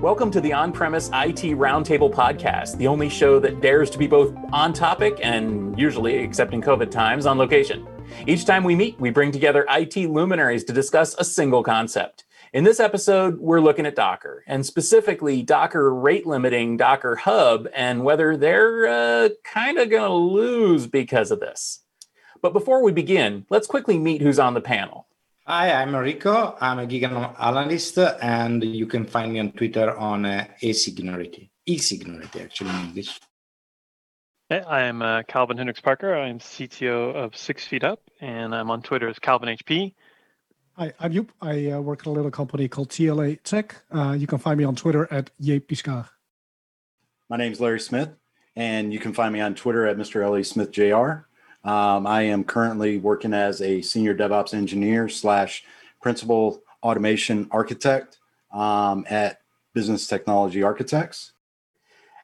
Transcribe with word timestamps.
Welcome 0.00 0.30
to 0.32 0.42
the 0.42 0.52
On 0.52 0.72
Premise 0.72 1.08
IT 1.08 1.56
Roundtable 1.56 2.12
podcast, 2.12 2.76
the 2.76 2.86
only 2.86 3.08
show 3.08 3.40
that 3.40 3.62
dares 3.62 3.88
to 3.88 3.98
be 3.98 4.06
both 4.06 4.36
on 4.52 4.74
topic 4.74 5.18
and 5.22 5.76
usually, 5.78 6.16
except 6.16 6.52
in 6.52 6.60
COVID 6.60 6.90
times, 6.90 7.24
on 7.24 7.38
location. 7.38 7.88
Each 8.26 8.44
time 8.44 8.62
we 8.62 8.76
meet, 8.76 9.00
we 9.00 9.08
bring 9.08 9.32
together 9.32 9.64
IT 9.70 9.96
luminaries 9.96 10.64
to 10.64 10.74
discuss 10.74 11.14
a 11.14 11.24
single 11.24 11.62
concept. 11.62 12.26
In 12.52 12.62
this 12.62 12.78
episode, 12.78 13.38
we're 13.38 13.62
looking 13.62 13.86
at 13.86 13.96
Docker 13.96 14.44
and 14.46 14.66
specifically 14.66 15.42
Docker 15.42 15.92
rate 15.92 16.26
limiting 16.26 16.76
Docker 16.76 17.16
Hub 17.16 17.66
and 17.74 18.04
whether 18.04 18.36
they're 18.36 18.86
uh, 18.86 19.28
kind 19.44 19.78
of 19.78 19.88
going 19.88 20.10
to 20.10 20.14
lose 20.14 20.86
because 20.86 21.30
of 21.30 21.40
this. 21.40 21.80
But 22.42 22.52
before 22.52 22.82
we 22.82 22.92
begin, 22.92 23.46
let's 23.48 23.66
quickly 23.66 23.98
meet 23.98 24.20
who's 24.20 24.38
on 24.38 24.52
the 24.52 24.60
panel. 24.60 25.05
Hi, 25.48 25.80
I'm 25.80 25.94
Enrico. 25.94 26.56
I'm 26.60 26.80
a 26.80 26.86
gig 26.86 27.04
analyst, 27.04 27.98
and 27.98 28.64
you 28.64 28.84
can 28.84 29.06
find 29.06 29.32
me 29.32 29.38
on 29.38 29.52
Twitter 29.52 29.96
on 29.96 30.26
uh, 30.26 30.44
esignoretti. 30.60 31.48
esignoretti, 31.68 32.42
actually, 32.42 32.70
in 32.70 32.86
English. 32.86 33.20
Hey, 34.48 34.62
I'm 34.62 35.02
uh, 35.02 35.22
Calvin 35.22 35.56
Hendricks 35.56 35.80
Parker. 35.80 36.16
I'm 36.16 36.40
CTO 36.40 37.14
of 37.14 37.36
Six 37.36 37.64
Feet 37.64 37.84
Up, 37.84 38.00
and 38.20 38.56
I'm 38.56 38.72
on 38.72 38.82
Twitter 38.82 39.08
as 39.08 39.20
Calvin 39.20 39.56
HP. 39.56 39.94
Hi, 40.72 40.92
I'm 40.98 41.12
Joep. 41.12 41.28
I 41.40 41.70
uh, 41.70 41.80
work 41.80 42.00
at 42.00 42.06
a 42.06 42.10
little 42.10 42.32
company 42.32 42.66
called 42.66 42.88
TLA 42.88 43.40
Tech. 43.44 43.76
Uh, 43.94 44.16
you 44.18 44.26
can 44.26 44.38
find 44.38 44.58
me 44.58 44.64
on 44.64 44.74
Twitter 44.74 45.06
at 45.12 45.30
jpiscaer. 45.40 46.08
My 47.28 47.36
name 47.36 47.52
is 47.52 47.60
Larry 47.60 47.78
Smith, 47.78 48.10
and 48.56 48.92
you 48.92 48.98
can 48.98 49.14
find 49.14 49.32
me 49.32 49.40
on 49.40 49.54
Twitter 49.54 49.86
at 49.86 49.96
Mr. 49.96 50.24
Ellie 50.24 50.42
Smith 50.42 50.72
Jr. 50.72 51.28
Um, 51.66 52.06
I 52.06 52.22
am 52.22 52.44
currently 52.44 52.98
working 52.98 53.34
as 53.34 53.60
a 53.60 53.82
senior 53.82 54.14
DevOps 54.14 54.54
engineer 54.54 55.08
slash 55.08 55.64
principal 56.00 56.62
automation 56.84 57.48
architect 57.50 58.18
um, 58.52 59.04
at 59.10 59.40
Business 59.74 60.06
Technology 60.06 60.62
Architects. 60.62 61.32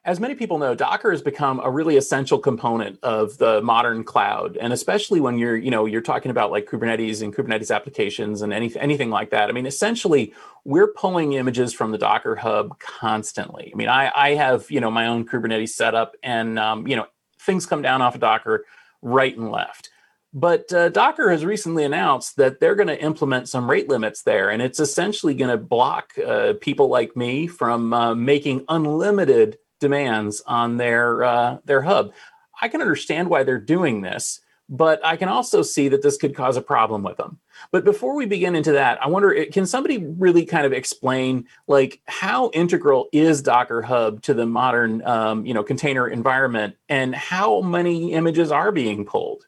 As 0.05 0.19
many 0.19 0.35
people 0.35 0.57
know, 0.57 0.75
Docker 0.75 1.11
has 1.11 1.21
become 1.21 1.61
a 1.61 1.69
really 1.69 1.97
essential 1.97 2.39
component 2.39 2.99
of 3.03 3.37
the 3.37 3.61
modern 3.61 4.03
cloud, 4.03 4.57
and 4.57 4.71
especially 4.73 5.19
when 5.19 5.37
you're, 5.37 5.55
you 5.55 5.71
know, 5.71 5.85
you're 5.85 6.01
talking 6.01 6.31
about 6.31 6.51
like 6.51 6.65
Kubernetes 6.65 7.21
and 7.21 7.35
Kubernetes 7.35 7.73
applications 7.73 8.41
and 8.41 8.53
any, 8.53 8.73
anything 8.77 9.09
like 9.09 9.29
that. 9.31 9.49
I 9.49 9.53
mean, 9.53 9.65
essentially, 9.65 10.33
we're 10.65 10.91
pulling 10.93 11.33
images 11.33 11.73
from 11.73 11.91
the 11.91 11.97
Docker 11.97 12.35
Hub 12.35 12.77
constantly. 12.79 13.71
I 13.73 13.77
mean, 13.77 13.87
I, 13.89 14.11
I 14.15 14.35
have, 14.35 14.69
you 14.71 14.81
know, 14.81 14.91
my 14.91 15.07
own 15.07 15.25
Kubernetes 15.25 15.69
setup, 15.69 16.15
and 16.21 16.59
um, 16.59 16.85
you 16.87 16.95
know, 16.95 17.07
things 17.39 17.65
come 17.65 17.81
down 17.81 18.01
off 18.01 18.15
of 18.15 18.21
Docker 18.21 18.65
right 19.03 19.35
and 19.37 19.51
left. 19.51 19.89
But 20.33 20.73
uh, 20.73 20.89
Docker 20.89 21.29
has 21.29 21.45
recently 21.45 21.83
announced 21.83 22.37
that 22.37 22.59
they're 22.59 22.73
going 22.73 22.87
to 22.87 22.99
implement 22.99 23.49
some 23.49 23.69
rate 23.69 23.87
limits 23.87 24.23
there, 24.23 24.49
and 24.49 24.63
it's 24.63 24.79
essentially 24.79 25.35
going 25.35 25.51
to 25.51 25.63
block 25.63 26.13
uh, 26.17 26.53
people 26.59 26.87
like 26.87 27.15
me 27.15 27.45
from 27.45 27.93
uh, 27.93 28.15
making 28.15 28.65
unlimited 28.67 29.59
demands 29.79 30.41
on 30.47 30.77
their 30.77 31.23
uh, 31.23 31.57
their 31.65 31.83
hub. 31.83 32.13
I 32.59 32.67
can 32.67 32.81
understand 32.81 33.29
why 33.29 33.43
they're 33.43 33.59
doing 33.59 34.01
this, 34.01 34.39
but 34.69 35.03
I 35.05 35.17
can 35.17 35.29
also 35.29 35.61
see 35.61 35.89
that 35.89 36.01
this 36.01 36.17
could 36.17 36.35
cause 36.35 36.57
a 36.57 36.61
problem 36.61 37.03
with 37.03 37.17
them. 37.17 37.39
But 37.71 37.83
before 37.83 38.15
we 38.15 38.25
begin 38.25 38.55
into 38.55 38.71
that, 38.73 39.03
I 39.03 39.07
wonder 39.07 39.45
can 39.45 39.65
somebody 39.65 39.97
really 39.97 40.45
kind 40.45 40.65
of 40.65 40.73
explain 40.73 41.47
like 41.67 42.01
how 42.07 42.49
integral 42.53 43.07
is 43.11 43.41
Docker 43.41 43.81
Hub 43.81 44.21
to 44.23 44.33
the 44.33 44.45
modern 44.45 45.05
um, 45.05 45.45
you 45.45 45.53
know 45.53 45.63
container 45.63 46.07
environment, 46.07 46.75
and 46.89 47.13
how 47.13 47.61
many 47.61 48.13
images 48.13 48.51
are 48.51 48.71
being 48.71 49.05
pulled? 49.05 49.45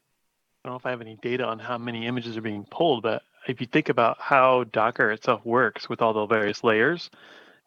I 0.63 0.67
don't 0.67 0.73
know 0.73 0.77
if 0.77 0.85
I 0.85 0.91
have 0.91 1.01
any 1.01 1.17
data 1.21 1.45
on 1.45 1.59
how 1.59 1.77
many 1.77 2.07
images 2.07 2.37
are 2.37 2.41
being 2.41 2.65
pulled, 2.69 3.03
but 3.03 3.21
if 3.47 3.61
you 3.61 3.67
think 3.67 3.89
about 3.89 4.17
how 4.19 4.63
Docker 4.65 5.11
itself 5.11 5.45
works 5.45 5.87
with 5.87 6.01
all 6.01 6.13
the 6.13 6.25
various 6.25 6.63
layers, 6.63 7.09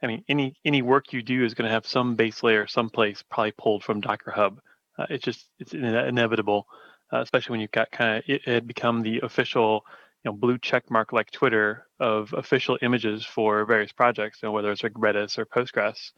I 0.02 0.06
mean, 0.06 0.24
any 0.28 0.56
any 0.64 0.82
work 0.82 1.12
you 1.12 1.22
do 1.22 1.44
is 1.44 1.54
going 1.54 1.66
to 1.68 1.72
have 1.72 1.86
some 1.86 2.14
base 2.14 2.42
layer 2.42 2.66
someplace 2.66 3.22
probably 3.22 3.52
pulled 3.52 3.84
from 3.84 4.00
Docker 4.00 4.30
Hub. 4.30 4.60
Uh, 4.96 5.06
it's 5.10 5.24
just 5.24 5.46
it's 5.58 5.74
inevitable, 5.74 6.66
uh, 7.12 7.20
especially 7.20 7.52
when 7.52 7.60
you've 7.60 7.70
got 7.70 7.90
kind 7.90 8.18
of 8.18 8.24
it 8.26 8.42
had 8.44 8.66
become 8.66 9.02
the 9.02 9.20
official 9.20 9.84
you 10.24 10.30
know 10.30 10.36
blue 10.36 10.58
check 10.58 10.90
mark 10.90 11.12
like 11.12 11.30
Twitter 11.30 11.86
of 12.00 12.32
official 12.32 12.78
images 12.82 13.24
for 13.24 13.64
various 13.64 13.92
projects, 13.92 14.40
you 14.42 14.48
know, 14.48 14.52
whether 14.52 14.70
it's 14.70 14.82
like 14.82 14.92
Redis 14.92 15.38
or 15.38 15.46
Postgres. 15.46 16.12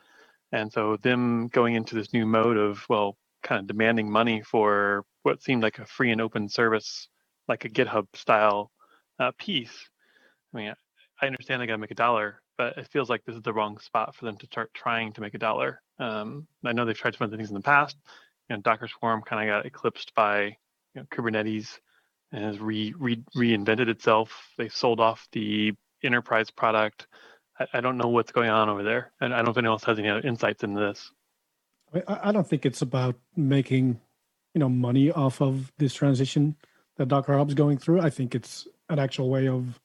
And 0.52 0.72
so 0.72 0.96
them 0.96 1.48
going 1.48 1.74
into 1.74 1.94
this 1.94 2.12
new 2.12 2.26
mode 2.26 2.56
of 2.56 2.84
well, 2.88 3.16
kind 3.42 3.60
of 3.60 3.66
demanding 3.66 4.10
money 4.10 4.42
for 4.42 5.04
what 5.22 5.42
seemed 5.42 5.62
like 5.62 5.78
a 5.78 5.86
free 5.86 6.10
and 6.10 6.20
open 6.20 6.48
service, 6.48 7.08
like 7.48 7.64
a 7.64 7.68
GitHub 7.68 8.06
style 8.14 8.70
uh, 9.18 9.32
piece. 9.38 9.88
I 10.52 10.56
mean, 10.56 10.74
I 11.22 11.26
understand 11.26 11.62
they 11.62 11.66
got 11.66 11.74
to 11.74 11.78
make 11.78 11.90
a 11.90 11.94
dollar, 11.94 12.40
but 12.58 12.76
it 12.78 12.88
feels 12.88 13.08
like 13.08 13.24
this 13.24 13.36
is 13.36 13.42
the 13.42 13.52
wrong 13.52 13.78
spot 13.78 14.14
for 14.16 14.24
them 14.24 14.36
to 14.38 14.46
start 14.46 14.72
trying 14.74 15.12
to 15.12 15.20
make 15.20 15.34
a 15.34 15.38
dollar. 15.38 15.82
Um, 15.98 16.46
I 16.64 16.72
know 16.72 16.84
they've 16.84 16.96
tried 16.96 17.14
some 17.14 17.26
other 17.26 17.36
things 17.36 17.50
in 17.50 17.54
the 17.54 17.60
past. 17.60 17.96
You 18.48 18.56
know, 18.56 18.62
Docker 18.62 18.88
Swarm 18.88 19.22
kind 19.22 19.48
of 19.48 19.54
got 19.54 19.66
eclipsed 19.66 20.14
by 20.14 20.56
you 20.94 21.00
know, 21.00 21.06
Kubernetes 21.10 21.78
has 22.32 22.58
re, 22.58 22.94
re, 22.98 23.22
reinvented 23.36 23.88
itself. 23.88 24.52
They 24.56 24.68
sold 24.68 25.00
off 25.00 25.28
the 25.32 25.72
enterprise 26.02 26.50
product. 26.50 27.06
I, 27.58 27.66
I, 27.74 27.80
don't 27.80 27.96
know 27.96 28.08
what's 28.08 28.32
going 28.32 28.50
on 28.50 28.68
over 28.68 28.82
there, 28.82 29.12
and 29.20 29.32
I 29.32 29.38
don't 29.38 29.46
know 29.46 29.50
if 29.52 29.58
anyone 29.58 29.74
else 29.74 29.84
has 29.84 29.98
any 29.98 30.08
other 30.08 30.26
insights 30.26 30.62
into 30.62 30.80
this. 30.80 31.10
I, 32.08 32.28
I 32.28 32.32
don't 32.32 32.48
think 32.48 32.64
it's 32.64 32.82
about 32.82 33.16
making 33.36 34.00
you 34.54 34.58
know 34.58 34.68
money 34.68 35.10
off 35.10 35.40
of 35.40 35.72
this 35.78 35.94
transition 35.94 36.56
that 36.96 37.08
Docker 37.08 37.36
Hub's 37.36 37.54
going 37.54 37.78
through. 37.78 38.00
I 38.00 38.10
think 38.10 38.34
it's 38.34 38.66
an 38.88 38.98
actual 38.98 39.30
way 39.30 39.48
of 39.48 39.80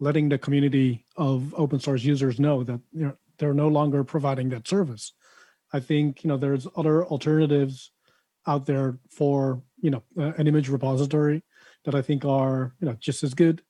letting 0.00 0.28
the 0.28 0.38
community 0.38 1.04
of 1.16 1.54
open 1.54 1.78
source 1.78 2.02
users 2.02 2.40
know 2.40 2.64
that 2.64 2.80
you 2.92 3.06
know, 3.06 3.16
they're 3.38 3.54
no 3.54 3.68
longer 3.68 4.02
providing 4.02 4.48
that 4.50 4.66
service. 4.66 5.12
I 5.72 5.80
think 5.80 6.24
you 6.24 6.28
know 6.28 6.36
there's 6.36 6.66
other 6.76 7.04
alternatives 7.04 7.92
out 8.50 8.66
there 8.66 8.98
for 9.08 9.62
you 9.80 9.90
know 9.90 10.02
uh, 10.18 10.32
an 10.36 10.48
image 10.48 10.68
repository 10.68 11.42
that 11.84 11.94
I 11.94 12.02
think 12.02 12.24
are 12.24 12.74
you 12.80 12.86
know 12.88 12.96
just 12.98 13.22
as 13.22 13.32
good. 13.32 13.62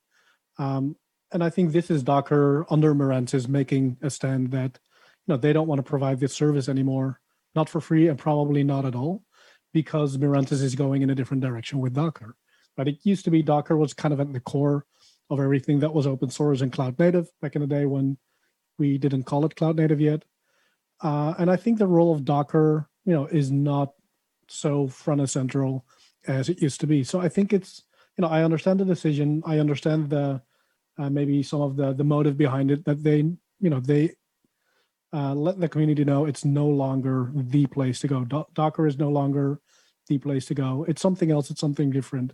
Um, 0.57 0.95
and 1.31 1.43
I 1.43 1.49
think 1.49 1.71
this 1.71 1.89
is 1.89 2.03
Docker 2.03 2.65
under 2.69 2.93
Mirantis 2.93 3.47
making 3.47 3.97
a 4.01 4.09
stand 4.09 4.51
that 4.51 4.79
you 5.27 5.33
know 5.33 5.37
they 5.37 5.53
don't 5.53 5.67
want 5.67 5.79
to 5.79 5.89
provide 5.89 6.19
this 6.19 6.33
service 6.33 6.67
anymore, 6.67 7.21
not 7.55 7.69
for 7.69 7.79
free 7.79 8.07
and 8.07 8.17
probably 8.17 8.63
not 8.63 8.85
at 8.85 8.95
all, 8.95 9.23
because 9.71 10.17
Mirantis 10.17 10.63
is 10.63 10.75
going 10.75 11.03
in 11.03 11.11
a 11.11 11.15
different 11.15 11.43
direction 11.43 11.79
with 11.79 11.93
Docker. 11.93 12.35
But 12.75 12.87
it 12.87 12.97
used 13.03 13.25
to 13.25 13.31
be 13.31 13.43
Docker 13.43 13.77
was 13.77 13.93
kind 13.93 14.13
of 14.13 14.19
at 14.19 14.33
the 14.33 14.39
core 14.39 14.85
of 15.29 15.39
everything 15.39 15.79
that 15.79 15.93
was 15.93 16.07
open 16.07 16.29
source 16.29 16.61
and 16.61 16.73
cloud 16.73 16.97
native 16.99 17.29
back 17.41 17.55
in 17.55 17.61
the 17.61 17.67
day 17.67 17.85
when 17.85 18.17
we 18.77 18.97
didn't 18.97 19.23
call 19.23 19.45
it 19.45 19.55
cloud 19.55 19.77
native 19.77 20.01
yet. 20.01 20.25
Uh, 21.01 21.33
and 21.37 21.49
I 21.49 21.55
think 21.55 21.77
the 21.77 21.87
role 21.87 22.13
of 22.13 22.25
Docker, 22.25 22.89
you 23.05 23.13
know, 23.13 23.27
is 23.27 23.51
not 23.51 23.93
so 24.51 24.87
front 24.87 25.21
and 25.21 25.29
central 25.29 25.85
as 26.27 26.49
it 26.49 26.61
used 26.61 26.79
to 26.81 26.87
be. 26.87 27.03
So 27.03 27.19
I 27.19 27.29
think 27.29 27.53
it's, 27.53 27.83
you 28.17 28.21
know, 28.21 28.27
I 28.27 28.43
understand 28.43 28.79
the 28.79 28.85
decision. 28.85 29.41
I 29.45 29.59
understand 29.59 30.09
the 30.09 30.41
uh, 30.97 31.09
maybe 31.09 31.41
some 31.41 31.61
of 31.61 31.75
the 31.75 31.93
the 31.93 32.03
motive 32.03 32.37
behind 32.37 32.69
it 32.71 32.85
that 32.85 33.03
they, 33.03 33.17
you 33.17 33.69
know, 33.69 33.79
they 33.79 34.13
uh, 35.13 35.33
let 35.33 35.59
the 35.59 35.69
community 35.69 36.05
know 36.05 36.25
it's 36.25 36.45
no 36.45 36.67
longer 36.67 37.31
the 37.33 37.65
place 37.65 37.99
to 38.01 38.07
go. 38.07 38.23
Do- 38.25 38.47
Docker 38.53 38.87
is 38.87 38.97
no 38.97 39.09
longer 39.09 39.59
the 40.07 40.17
place 40.17 40.45
to 40.45 40.53
go. 40.53 40.85
It's 40.87 41.01
something 41.01 41.31
else. 41.31 41.49
It's 41.49 41.61
something 41.61 41.89
different 41.89 42.33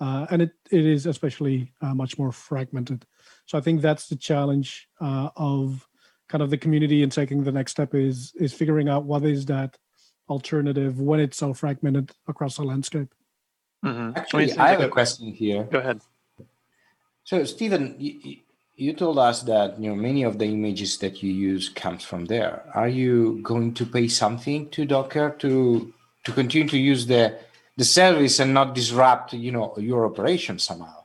uh, 0.00 0.26
and 0.30 0.42
it, 0.42 0.52
it 0.70 0.84
is 0.84 1.06
especially 1.06 1.72
uh, 1.80 1.94
much 1.94 2.18
more 2.18 2.32
fragmented. 2.32 3.06
So 3.46 3.56
I 3.58 3.60
think 3.60 3.80
that's 3.80 4.08
the 4.08 4.16
challenge 4.16 4.88
uh, 5.00 5.30
of 5.36 5.86
kind 6.28 6.42
of 6.42 6.50
the 6.50 6.58
community 6.58 7.02
and 7.02 7.12
taking 7.12 7.44
the 7.44 7.52
next 7.52 7.72
step 7.72 7.94
is 7.94 8.32
is 8.36 8.52
figuring 8.52 8.88
out 8.88 9.04
what 9.04 9.24
is 9.24 9.46
that 9.46 9.76
alternative 10.28 11.00
when 11.00 11.20
it's 11.20 11.36
so 11.36 11.52
fragmented 11.52 12.12
across 12.28 12.56
the 12.56 12.62
landscape. 12.62 13.14
Mm-hmm. 13.84 14.16
Actually, 14.16 14.52
I, 14.54 14.70
have 14.70 14.80
a 14.80 14.88
question 14.88 15.32
here. 15.32 15.64
Go 15.64 15.78
ahead. 15.78 16.00
So, 17.24 17.44
Stephen, 17.44 17.96
you, 17.98 18.38
you 18.76 18.92
told 18.94 19.18
us 19.18 19.42
that 19.42 19.78
you 19.78 19.90
know 19.90 19.96
many 19.96 20.22
of 20.22 20.38
the 20.38 20.46
images 20.46 20.98
that 20.98 21.22
you 21.22 21.32
use 21.32 21.68
comes 21.68 22.02
from 22.02 22.24
there. 22.24 22.64
Are 22.74 22.88
you 22.88 23.40
going 23.42 23.74
to 23.74 23.84
pay 23.86 24.08
something 24.08 24.70
to 24.70 24.86
Docker 24.86 25.30
to 25.38 25.92
to 26.24 26.32
continue 26.32 26.68
to 26.68 26.78
use 26.78 27.06
the 27.06 27.38
the 27.76 27.84
service 27.84 28.38
and 28.40 28.54
not 28.54 28.74
disrupt 28.74 29.32
you 29.32 29.52
know 29.52 29.74
your 29.78 30.06
operation 30.06 30.58
somehow 30.58 31.04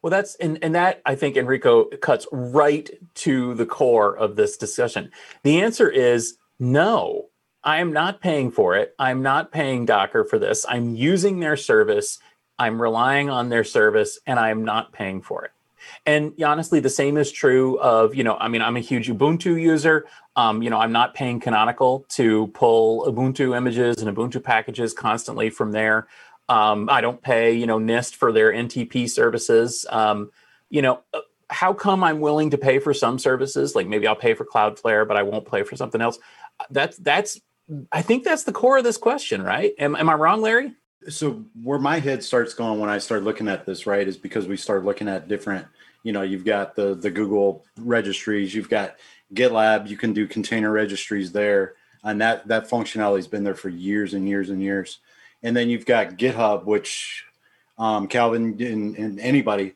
well 0.00 0.10
that's 0.10 0.34
and, 0.36 0.58
and 0.62 0.74
that 0.74 1.00
i 1.06 1.14
think 1.14 1.36
enrico 1.36 1.84
cuts 1.84 2.26
right 2.32 2.90
to 3.14 3.54
the 3.54 3.66
core 3.66 4.16
of 4.16 4.36
this 4.36 4.56
discussion 4.56 5.10
the 5.42 5.60
answer 5.60 5.88
is 5.88 6.36
no 6.58 7.28
i 7.64 7.78
am 7.78 7.92
not 7.92 8.20
paying 8.20 8.50
for 8.50 8.76
it 8.76 8.94
i'm 8.98 9.22
not 9.22 9.52
paying 9.52 9.84
docker 9.84 10.24
for 10.24 10.38
this 10.38 10.64
i'm 10.68 10.94
using 10.94 11.40
their 11.40 11.56
service 11.56 12.18
i'm 12.58 12.80
relying 12.80 13.30
on 13.30 13.48
their 13.48 13.64
service 13.64 14.18
and 14.26 14.38
i'm 14.38 14.64
not 14.64 14.92
paying 14.92 15.20
for 15.20 15.44
it 15.44 15.52
and 16.06 16.32
honestly, 16.42 16.80
the 16.80 16.90
same 16.90 17.16
is 17.16 17.30
true 17.30 17.78
of, 17.78 18.14
you 18.14 18.24
know, 18.24 18.36
I 18.36 18.48
mean, 18.48 18.62
I'm 18.62 18.76
a 18.76 18.80
huge 18.80 19.08
Ubuntu 19.08 19.60
user. 19.60 20.06
Um, 20.36 20.62
you 20.62 20.70
know, 20.70 20.78
I'm 20.78 20.92
not 20.92 21.14
paying 21.14 21.40
Canonical 21.40 22.04
to 22.10 22.48
pull 22.48 23.04
Ubuntu 23.06 23.56
images 23.56 24.00
and 24.02 24.14
Ubuntu 24.14 24.42
packages 24.42 24.94
constantly 24.94 25.50
from 25.50 25.72
there. 25.72 26.08
Um, 26.48 26.88
I 26.90 27.00
don't 27.00 27.22
pay, 27.22 27.52
you 27.52 27.66
know, 27.66 27.78
NIST 27.78 28.14
for 28.14 28.32
their 28.32 28.52
NTP 28.52 29.08
services. 29.08 29.86
Um, 29.90 30.30
you 30.70 30.82
know, 30.82 31.00
uh, 31.14 31.20
how 31.50 31.72
come 31.72 32.02
I'm 32.02 32.20
willing 32.20 32.50
to 32.50 32.58
pay 32.58 32.78
for 32.78 32.94
some 32.94 33.18
services? 33.18 33.74
Like 33.74 33.86
maybe 33.86 34.06
I'll 34.06 34.16
pay 34.16 34.34
for 34.34 34.44
Cloudflare, 34.44 35.06
but 35.06 35.16
I 35.16 35.22
won't 35.22 35.50
pay 35.50 35.62
for 35.62 35.76
something 35.76 36.00
else. 36.00 36.18
That's 36.70 36.96
that's 36.96 37.40
I 37.90 38.02
think 38.02 38.24
that's 38.24 38.44
the 38.44 38.52
core 38.52 38.78
of 38.78 38.84
this 38.84 38.96
question, 38.96 39.42
right? 39.42 39.72
Am, 39.78 39.96
am 39.96 40.08
I 40.08 40.14
wrong, 40.14 40.40
Larry? 40.40 40.72
So 41.08 41.44
where 41.62 41.78
my 41.78 41.98
head 41.98 42.22
starts 42.22 42.54
going 42.54 42.78
when 42.78 42.90
I 42.90 42.98
start 42.98 43.24
looking 43.24 43.48
at 43.48 43.66
this, 43.66 43.86
right, 43.86 44.06
is 44.06 44.16
because 44.16 44.46
we 44.46 44.56
start 44.56 44.84
looking 44.84 45.08
at 45.08 45.28
different. 45.28 45.66
You 46.04 46.12
know, 46.12 46.22
you've 46.22 46.44
got 46.44 46.76
the 46.76 46.94
the 46.94 47.10
Google 47.10 47.64
registries, 47.78 48.54
you've 48.54 48.68
got 48.68 48.96
GitLab, 49.34 49.88
you 49.88 49.96
can 49.96 50.12
do 50.12 50.26
container 50.26 50.70
registries 50.70 51.32
there, 51.32 51.74
and 52.04 52.20
that 52.20 52.46
that 52.48 52.68
functionality 52.68 53.16
has 53.16 53.26
been 53.26 53.44
there 53.44 53.54
for 53.54 53.68
years 53.68 54.14
and 54.14 54.28
years 54.28 54.50
and 54.50 54.62
years. 54.62 54.98
And 55.42 55.56
then 55.56 55.68
you've 55.68 55.86
got 55.86 56.16
GitHub, 56.18 56.64
which 56.64 57.24
um, 57.78 58.06
Calvin 58.06 58.56
and, 58.60 58.96
and, 58.96 59.20
anybody 59.20 59.74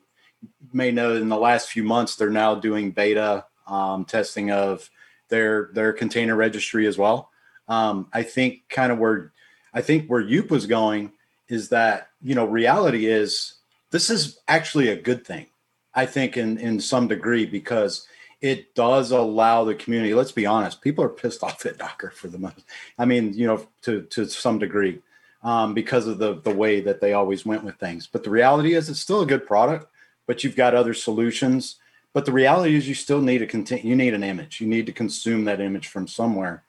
may 0.71 0.91
know 0.91 1.15
in 1.15 1.27
the 1.27 1.37
last 1.37 1.69
few 1.69 1.83
months 1.83 2.15
they're 2.15 2.29
now 2.29 2.55
doing 2.55 2.91
beta 2.91 3.45
um, 3.67 4.05
testing 4.05 4.51
of 4.51 4.89
their 5.29 5.69
their 5.73 5.91
container 5.91 6.35
registry 6.35 6.87
as 6.87 6.97
well. 6.97 7.31
Um, 7.67 8.07
I 8.13 8.23
think 8.23 8.63
kind 8.69 8.91
of 8.91 8.97
where 8.97 9.31
I 9.73 9.81
think 9.81 10.07
where 10.07 10.23
Joep 10.23 10.49
was 10.49 10.65
going 10.65 11.11
is 11.47 11.69
that 11.69 12.09
you 12.21 12.35
know 12.35 12.45
reality 12.45 13.05
is 13.07 13.55
this 13.91 14.09
is 14.09 14.39
actually 14.47 14.89
a 14.89 15.01
good 15.01 15.25
thing. 15.25 15.47
I 15.93 16.05
think 16.05 16.37
in 16.37 16.57
in 16.57 16.79
some 16.79 17.07
degree 17.07 17.45
because 17.45 18.07
it 18.41 18.75
does 18.75 19.11
allow 19.11 19.63
the 19.63 19.75
community. 19.75 20.13
Let's 20.13 20.31
be 20.31 20.45
honest, 20.45 20.81
people 20.81 21.03
are 21.03 21.09
pissed 21.09 21.43
off 21.43 21.65
at 21.65 21.77
Docker 21.77 22.11
for 22.11 22.27
the 22.27 22.37
most. 22.37 22.63
I 22.97 23.05
mean, 23.05 23.33
you 23.33 23.47
know, 23.47 23.65
to 23.83 24.03
to 24.03 24.25
some 24.25 24.59
degree 24.59 24.99
um, 25.43 25.73
because 25.73 26.07
of 26.07 26.17
the 26.19 26.41
the 26.41 26.53
way 26.53 26.79
that 26.81 27.01
they 27.01 27.13
always 27.13 27.45
went 27.45 27.63
with 27.63 27.75
things. 27.75 28.07
But 28.07 28.23
the 28.23 28.29
reality 28.29 28.73
is, 28.73 28.89
it's 28.89 28.99
still 28.99 29.21
a 29.21 29.27
good 29.27 29.45
product. 29.45 29.87
But 30.25 30.43
you've 30.43 30.57
got 30.57 30.75
other 30.75 30.93
solutions. 30.93 31.77
But 32.13 32.25
the 32.25 32.33
reality 32.33 32.75
is, 32.75 32.87
you 32.87 32.95
still 32.95 33.21
need 33.21 33.41
a 33.41 33.47
content. 33.47 33.85
You 33.85 33.95
need 33.95 34.13
an 34.13 34.23
image. 34.23 34.59
You 34.59 34.67
need 34.67 34.85
to 34.87 34.91
consume 34.91 35.45
that 35.45 35.61
image 35.61 35.87
from 35.87 36.07
somewhere. 36.07 36.63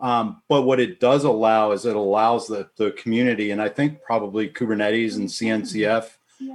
Um, 0.00 0.42
but 0.48 0.62
what 0.62 0.78
it 0.78 1.00
does 1.00 1.24
allow 1.24 1.72
is 1.72 1.84
it 1.84 1.96
allows 1.96 2.46
the 2.46 2.68
the 2.76 2.92
community, 2.92 3.50
and 3.50 3.60
I 3.60 3.68
think 3.68 4.02
probably 4.02 4.48
Kubernetes 4.48 5.16
and 5.16 5.28
CNCF 5.28 6.10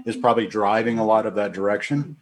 is 0.05 0.15
probably 0.15 0.47
driving 0.47 0.97
a 0.97 1.05
lot 1.05 1.25
of 1.25 1.35
that 1.35 1.51
direction 1.51 2.17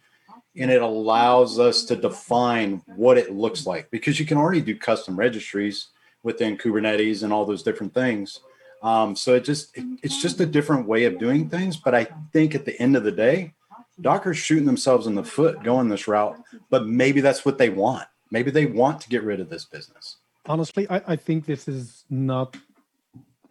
and 0.56 0.70
it 0.70 0.82
allows 0.82 1.58
us 1.58 1.84
to 1.84 1.96
define 1.96 2.82
what 2.86 3.16
it 3.16 3.32
looks 3.32 3.66
like 3.66 3.90
because 3.90 4.20
you 4.20 4.26
can 4.26 4.36
already 4.36 4.60
do 4.60 4.76
custom 4.76 5.16
registries 5.18 5.88
within 6.22 6.58
Kubernetes 6.58 7.22
and 7.22 7.32
all 7.32 7.46
those 7.46 7.62
different 7.62 7.94
things. 7.94 8.40
Um, 8.82 9.16
so 9.16 9.34
it 9.34 9.44
just 9.44 9.76
it, 9.76 9.84
it's 10.02 10.20
just 10.20 10.40
a 10.40 10.46
different 10.46 10.86
way 10.86 11.04
of 11.04 11.18
doing 11.18 11.48
things. 11.48 11.76
But 11.76 11.94
I 11.94 12.08
think 12.32 12.54
at 12.54 12.64
the 12.64 12.80
end 12.80 12.96
of 12.96 13.04
the 13.04 13.12
day, 13.12 13.54
Docker's 14.00 14.38
shooting 14.38 14.66
themselves 14.66 15.06
in 15.06 15.14
the 15.14 15.24
foot 15.24 15.62
going 15.62 15.88
this 15.88 16.08
route. 16.08 16.38
But 16.68 16.86
maybe 16.86 17.20
that's 17.20 17.44
what 17.44 17.58
they 17.58 17.70
want. 17.70 18.08
Maybe 18.30 18.50
they 18.50 18.66
want 18.66 19.00
to 19.02 19.08
get 19.08 19.22
rid 19.22 19.40
of 19.40 19.48
this 19.48 19.64
business. 19.64 20.16
Honestly, 20.46 20.86
I, 20.90 21.02
I 21.08 21.16
think 21.16 21.46
this 21.46 21.68
is 21.68 22.04
not 22.10 22.56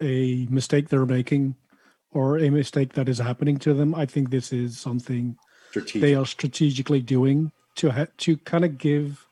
a 0.02 0.48
mistake 0.50 0.90
they're 0.90 1.06
making 1.06 1.56
or 2.14 2.38
a 2.40 2.50
mistake 2.50 2.94
that 2.94 3.08
is 3.08 3.20
happening 3.20 3.58
to 3.60 3.74
them. 3.74 3.96
I 3.96 4.06
think 4.06 4.30
this 4.30 4.52
is 4.52 4.78
something 4.78 5.38
Strategic. 5.70 6.02
they 6.02 6.16
are 6.16 6.26
strategically 6.26 7.02
doing 7.02 7.52
to 7.76 7.92
ha- 7.92 8.08
to 8.18 8.38
kind 8.38 8.66
of 8.66 8.78
give 8.78 9.28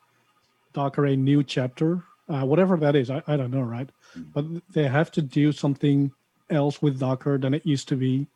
Docker 0.73 1.05
a 1.05 1.15
new 1.15 1.43
chapter, 1.43 2.03
uh, 2.29 2.43
whatever 2.45 2.77
that 2.77 2.95
is. 2.95 3.09
I, 3.09 3.21
I 3.27 3.35
don't 3.35 3.51
know, 3.51 3.61
right? 3.61 3.89
Mm-hmm. 4.17 4.31
But 4.33 4.63
they 4.71 4.87
have 4.87 5.11
to 5.13 5.21
do 5.21 5.51
something 5.51 6.11
else 6.49 6.81
with 6.81 6.99
Docker 6.99 7.37
than 7.37 7.53
it 7.53 7.65
used 7.65 7.87
to 7.89 7.95
be, 7.95 8.27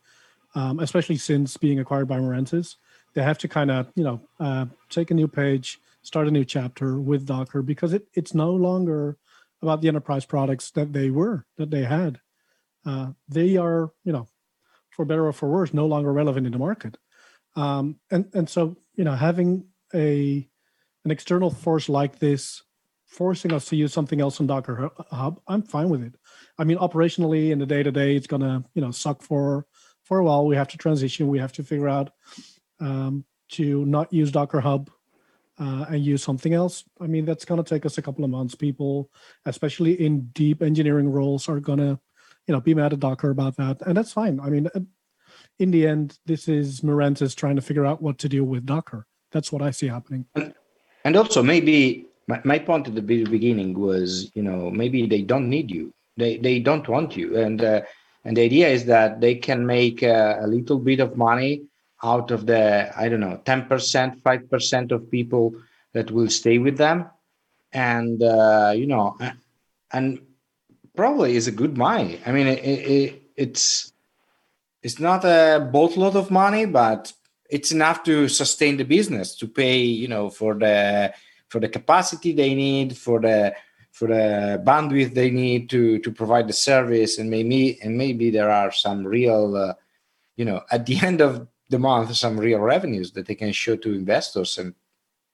um, 0.56 0.80
especially 0.80 1.18
since 1.18 1.56
being 1.58 1.80
acquired 1.80 2.08
by 2.08 2.18
Mirantis. 2.18 2.76
They 3.14 3.24
have 3.24 3.38
to 3.40 3.48
kind 3.48 3.72
of 3.72 3.88
you 3.96 4.04
know 4.04 4.22
uh, 4.40 4.66
take 4.90 5.12
a 5.12 5.14
new 5.14 5.28
page, 5.28 5.80
start 6.04 6.28
a 6.28 6.32
new 6.32 6.46
chapter 6.46 7.00
with 7.00 7.26
Docker 7.26 7.62
because 7.62 7.94
it, 7.94 8.08
it's 8.14 8.34
no 8.34 8.54
longer 8.54 9.18
about 9.62 9.82
the 9.82 9.88
enterprise 9.88 10.26
products 10.26 10.72
that 10.72 10.94
they 10.94 11.10
were 11.10 11.46
that 11.58 11.72
they 11.72 11.84
had. 11.84 12.20
Uh, 12.86 13.14
they 13.28 13.58
are 13.58 13.92
you 14.04 14.12
know 14.12 14.28
for 14.90 15.06
better 15.06 15.26
or 15.26 15.34
for 15.34 15.50
worse 15.50 15.74
no 15.74 15.86
longer 15.86 16.14
relevant 16.14 16.46
in 16.46 16.52
the 16.52 16.60
market 16.60 16.98
um, 17.56 17.98
and 18.12 18.30
and 18.34 18.50
so 18.50 18.76
you 18.96 19.04
know 19.04 19.14
having 19.14 19.66
a 19.94 20.48
an 21.06 21.12
external 21.12 21.50
force 21.50 21.90
like 21.90 22.20
this 22.20 22.64
forcing 23.06 23.54
us 23.54 23.66
to 23.66 23.76
use 23.76 23.94
something 23.94 24.20
else 24.20 24.40
in 24.40 24.48
Docker 24.48 24.90
Hub, 25.12 25.40
I'm 25.48 25.62
fine 25.62 25.90
with 25.90 26.02
it. 26.02 26.16
I 26.58 26.64
mean, 26.64 26.80
operationally 26.80 27.52
in 27.52 27.60
the 27.60 27.66
day 27.66 27.84
to 27.84 27.92
day, 27.92 28.16
it's 28.16 28.28
gonna 28.28 28.64
you 28.74 28.82
know 28.82 28.92
suck 28.92 29.22
for 29.22 29.66
for 30.04 30.20
a 30.20 30.24
while. 30.24 30.46
We 30.46 30.56
have 30.56 30.70
to 30.70 30.78
transition. 30.78 31.28
We 31.28 31.40
have 31.40 31.54
to 31.54 31.64
figure 31.64 31.90
out 31.90 32.12
um, 32.80 33.26
to 33.52 33.86
not 33.86 34.12
use 34.12 34.32
Docker 34.32 34.62
Hub 34.62 34.90
uh, 35.60 35.86
and 35.90 36.04
use 36.04 36.24
something 36.24 36.54
else. 36.54 36.84
I 37.00 37.08
mean, 37.08 37.26
that's 37.26 37.46
gonna 37.46 37.64
take 37.64 37.86
us 37.86 37.98
a 37.98 38.02
couple 38.02 38.24
of 38.24 38.30
months. 38.30 38.56
People, 38.56 39.10
especially 39.46 39.94
in 40.04 40.28
deep 40.34 40.62
engineering 40.62 41.10
roles, 41.10 41.48
are 41.50 41.60
gonna 41.60 42.00
you 42.48 42.54
know 42.54 42.62
be 42.62 42.74
mad 42.74 42.94
at 42.94 43.00
Docker 43.00 43.30
about 43.30 43.56
that, 43.58 43.82
and 43.86 43.96
that's 43.96 44.14
fine. 44.14 44.40
I 44.40 44.50
mean, 44.50 44.68
in 45.60 45.72
the 45.72 45.88
end, 45.88 46.18
this 46.26 46.48
is 46.48 46.82
Mirantis 46.82 47.36
trying 47.36 47.56
to 47.56 47.62
figure 47.62 47.86
out 47.86 48.02
what 48.02 48.18
to 48.20 48.30
do 48.30 48.44
with 48.44 48.66
Docker. 48.66 49.06
That's 49.32 49.52
what 49.52 49.62
I 49.62 49.72
see 49.72 49.88
happening. 49.88 50.26
And 51.06 51.18
also, 51.18 51.44
maybe 51.44 52.08
my, 52.28 52.42
my 52.44 52.60
point 52.60 52.88
at 52.88 52.96
the 52.96 53.02
beginning 53.02 53.78
was, 53.78 54.32
you 54.36 54.44
know, 54.44 54.70
maybe 54.70 55.06
they 55.06 55.22
don't 55.22 55.50
need 55.50 55.70
you. 55.70 55.94
They 56.18 56.38
they 56.38 56.60
don't 56.60 56.88
want 56.88 57.18
you, 57.18 57.38
and 57.38 57.64
uh, 57.64 57.82
and 58.24 58.38
the 58.38 58.44
idea 58.44 58.70
is 58.70 58.86
that 58.86 59.20
they 59.20 59.36
can 59.36 59.66
make 59.66 60.04
uh, 60.04 60.38
a 60.40 60.48
little 60.48 60.80
bit 60.80 61.00
of 61.00 61.18
money 61.18 61.64
out 62.04 62.32
of 62.32 62.46
the 62.46 62.92
I 62.96 63.08
don't 63.10 63.22
know, 63.22 63.42
ten 63.46 63.66
percent, 63.66 64.22
five 64.22 64.50
percent 64.50 64.92
of 64.92 65.10
people 65.10 65.56
that 65.94 66.12
will 66.12 66.30
stay 66.30 66.58
with 66.58 66.78
them, 66.78 67.10
and 67.72 68.22
uh, 68.22 68.74
you 68.76 68.86
know, 68.86 69.18
and 69.92 70.20
probably 70.96 71.36
is 71.36 71.48
a 71.48 71.52
good 71.52 71.78
money. 71.78 72.20
I 72.26 72.32
mean, 72.32 72.48
it, 72.48 72.60
it, 72.60 73.22
it's 73.36 73.94
it's 74.82 75.00
not 75.00 75.24
a 75.24 75.70
boatload 75.72 76.16
of 76.16 76.30
money, 76.30 76.66
but 76.66 77.14
it's 77.50 77.72
enough 77.72 78.04
to 78.04 78.28
sustain 78.28 78.78
the 78.78 78.84
business 78.84 79.36
to 79.36 79.48
pay, 79.48 79.80
you 79.80 80.08
know, 80.08 80.30
for 80.30 80.56
the 80.56 81.14
for 81.48 81.60
the 81.60 81.70
capacity 81.70 82.34
they 82.34 82.54
need, 82.54 82.98
for 82.98 83.20
the 83.20 83.56
for 83.92 84.08
the 84.08 84.62
bandwidth 84.66 85.14
they 85.14 85.30
need 85.30 85.70
to 85.70 86.00
to 86.00 86.12
provide 86.12 86.48
the 86.48 86.54
service, 86.54 87.18
and 87.18 87.30
maybe 87.30 87.80
and 87.82 87.98
maybe 87.98 88.30
there 88.30 88.50
are 88.50 88.72
some 88.72 89.06
real, 89.06 89.56
uh, 89.56 89.74
you 90.36 90.46
know, 90.46 90.62
at 90.72 90.86
the 90.86 90.98
end 91.06 91.22
of 91.22 91.48
the 91.74 91.80
month, 91.80 92.16
some 92.16 92.40
real 92.40 92.60
revenues 92.60 93.12
that 93.12 93.26
they 93.26 93.36
can 93.36 93.52
show 93.52 93.76
to 93.76 93.94
investors 93.94 94.58
and 94.58 94.74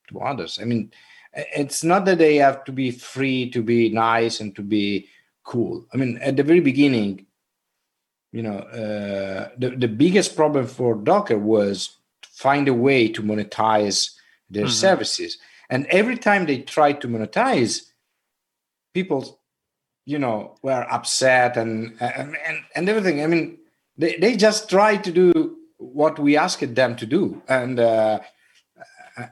to 0.10 0.20
others. 0.20 0.60
I 0.62 0.66
mean, 0.66 0.92
it's 1.34 1.84
not 1.84 2.06
that 2.06 2.18
they 2.18 2.38
have 2.38 2.64
to 2.66 2.72
be 2.72 2.90
free 2.92 3.50
to 3.52 3.62
be 3.62 3.90
nice 3.90 4.40
and 4.40 4.56
to 4.56 4.64
be 4.64 5.08
cool. 5.44 5.86
I 5.94 5.98
mean, 5.98 6.18
at 6.18 6.36
the 6.36 6.44
very 6.44 6.60
beginning, 6.62 7.28
you 8.32 8.44
know 8.44 8.58
uh, 8.58 9.50
the, 9.58 9.76
the 9.76 9.88
biggest 9.88 10.36
problem 10.36 10.68
for 10.68 10.96
docker 10.96 11.38
was 11.38 11.98
find 12.22 12.68
a 12.68 12.74
way 12.74 13.08
to 13.10 13.24
monetize 13.24 14.12
their 14.50 14.66
mm-hmm. 14.66 14.72
services 14.72 15.38
and 15.70 15.86
every 15.88 16.18
time 16.18 16.46
they 16.46 16.60
tried 16.60 17.02
to 17.02 17.08
monetize 17.08 17.90
people 18.94 19.40
you 20.06 20.20
know 20.20 20.56
were 20.62 20.86
upset 20.92 21.58
and 21.58 21.96
and 22.00 22.36
and 22.76 22.90
everything 22.90 23.24
i 23.24 23.28
mean 23.28 23.58
they, 23.98 24.16
they 24.18 24.36
just 24.36 24.70
tried 24.70 25.04
to 25.04 25.12
do 25.12 25.58
what 25.80 26.20
we 26.20 26.38
asked 26.38 26.76
them 26.76 26.96
to 26.96 27.06
do 27.06 27.42
and 27.48 27.80
uh, 27.80 28.20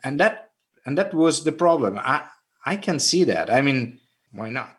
and 0.04 0.20
that 0.20 0.52
and 0.86 0.98
that 0.98 1.14
was 1.14 1.44
the 1.44 1.52
problem 1.52 2.00
i 2.00 2.24
i 2.66 2.76
can 2.76 3.00
see 3.00 3.24
that 3.24 3.52
i 3.52 3.62
mean 3.62 4.00
why 4.32 4.50
not 4.50 4.78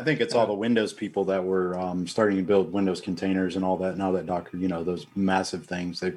I 0.00 0.02
think 0.02 0.20
it's 0.22 0.34
all 0.34 0.46
the 0.46 0.54
Windows 0.54 0.94
people 0.94 1.26
that 1.26 1.44
were 1.44 1.78
um, 1.78 2.06
starting 2.06 2.38
to 2.38 2.42
build 2.42 2.72
Windows 2.72 3.02
containers 3.02 3.56
and 3.56 3.62
all 3.62 3.76
that. 3.78 3.98
Now 3.98 4.12
that 4.12 4.24
Docker, 4.24 4.56
you 4.56 4.66
know, 4.66 4.82
those 4.82 5.06
massive 5.14 5.66
things, 5.66 6.00
they 6.00 6.14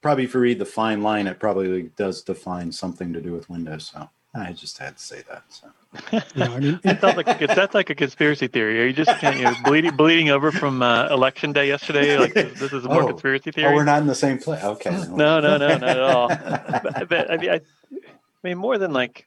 probably 0.00 0.24
if 0.24 0.34
you 0.34 0.38
read 0.40 0.60
the 0.60 0.64
fine 0.64 1.02
line, 1.02 1.26
it 1.26 1.40
probably 1.40 1.90
does 1.96 2.22
define 2.22 2.70
something 2.70 3.12
to 3.12 3.20
do 3.20 3.32
with 3.32 3.50
Windows. 3.50 3.90
So 3.92 4.08
I 4.32 4.52
just 4.52 4.78
had 4.78 4.96
to 4.96 5.02
say 5.02 5.22
that. 5.28 5.42
So. 5.48 5.72
yeah, 6.12 6.22
I 6.38 6.58
mean, 6.58 6.80
it 6.84 7.00
sounds 7.00 7.16
like 7.16 7.40
a, 7.42 7.46
that's 7.46 7.74
like 7.74 7.90
a 7.90 7.94
conspiracy 7.94 8.46
theory. 8.48 8.80
Are 8.80 8.86
you 8.86 8.94
just 8.94 9.22
you 9.22 9.42
know, 9.42 9.54
bleeding 9.64 9.94
bleeding 9.94 10.30
over 10.30 10.50
from 10.50 10.82
uh, 10.82 11.08
election 11.08 11.52
day 11.52 11.68
yesterday? 11.68 12.18
Like 12.18 12.32
this, 12.32 12.58
this 12.58 12.72
is 12.72 12.84
more 12.84 13.02
oh, 13.02 13.08
conspiracy 13.08 13.50
theory. 13.50 13.72
Oh, 13.72 13.74
we're 13.74 13.84
not 13.84 14.00
in 14.00 14.06
the 14.06 14.14
same 14.14 14.38
place. 14.38 14.64
Okay. 14.64 14.90
no, 15.10 15.40
no, 15.40 15.58
no, 15.58 15.68
not 15.68 15.82
at 15.82 16.00
all. 16.00 16.28
but, 16.82 17.08
but 17.08 17.30
I 17.30 17.36
mean, 17.36 17.50
I, 17.50 17.54
I 17.56 17.98
mean, 18.42 18.56
more 18.56 18.78
than 18.78 18.94
like 18.94 19.26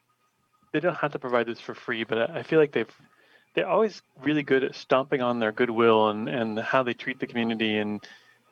they 0.72 0.80
don't 0.80 0.96
have 0.96 1.12
to 1.12 1.20
provide 1.20 1.46
this 1.46 1.60
for 1.60 1.74
free, 1.74 2.02
but 2.02 2.30
I 2.30 2.42
feel 2.42 2.58
like 2.58 2.72
they've 2.72 2.92
they're 3.54 3.68
always 3.68 4.02
really 4.22 4.42
good 4.42 4.64
at 4.64 4.74
stomping 4.74 5.22
on 5.22 5.38
their 5.38 5.52
goodwill 5.52 6.10
and, 6.10 6.28
and 6.28 6.58
how 6.58 6.82
they 6.82 6.94
treat 6.94 7.20
the 7.20 7.26
community 7.26 7.78
and 7.78 8.04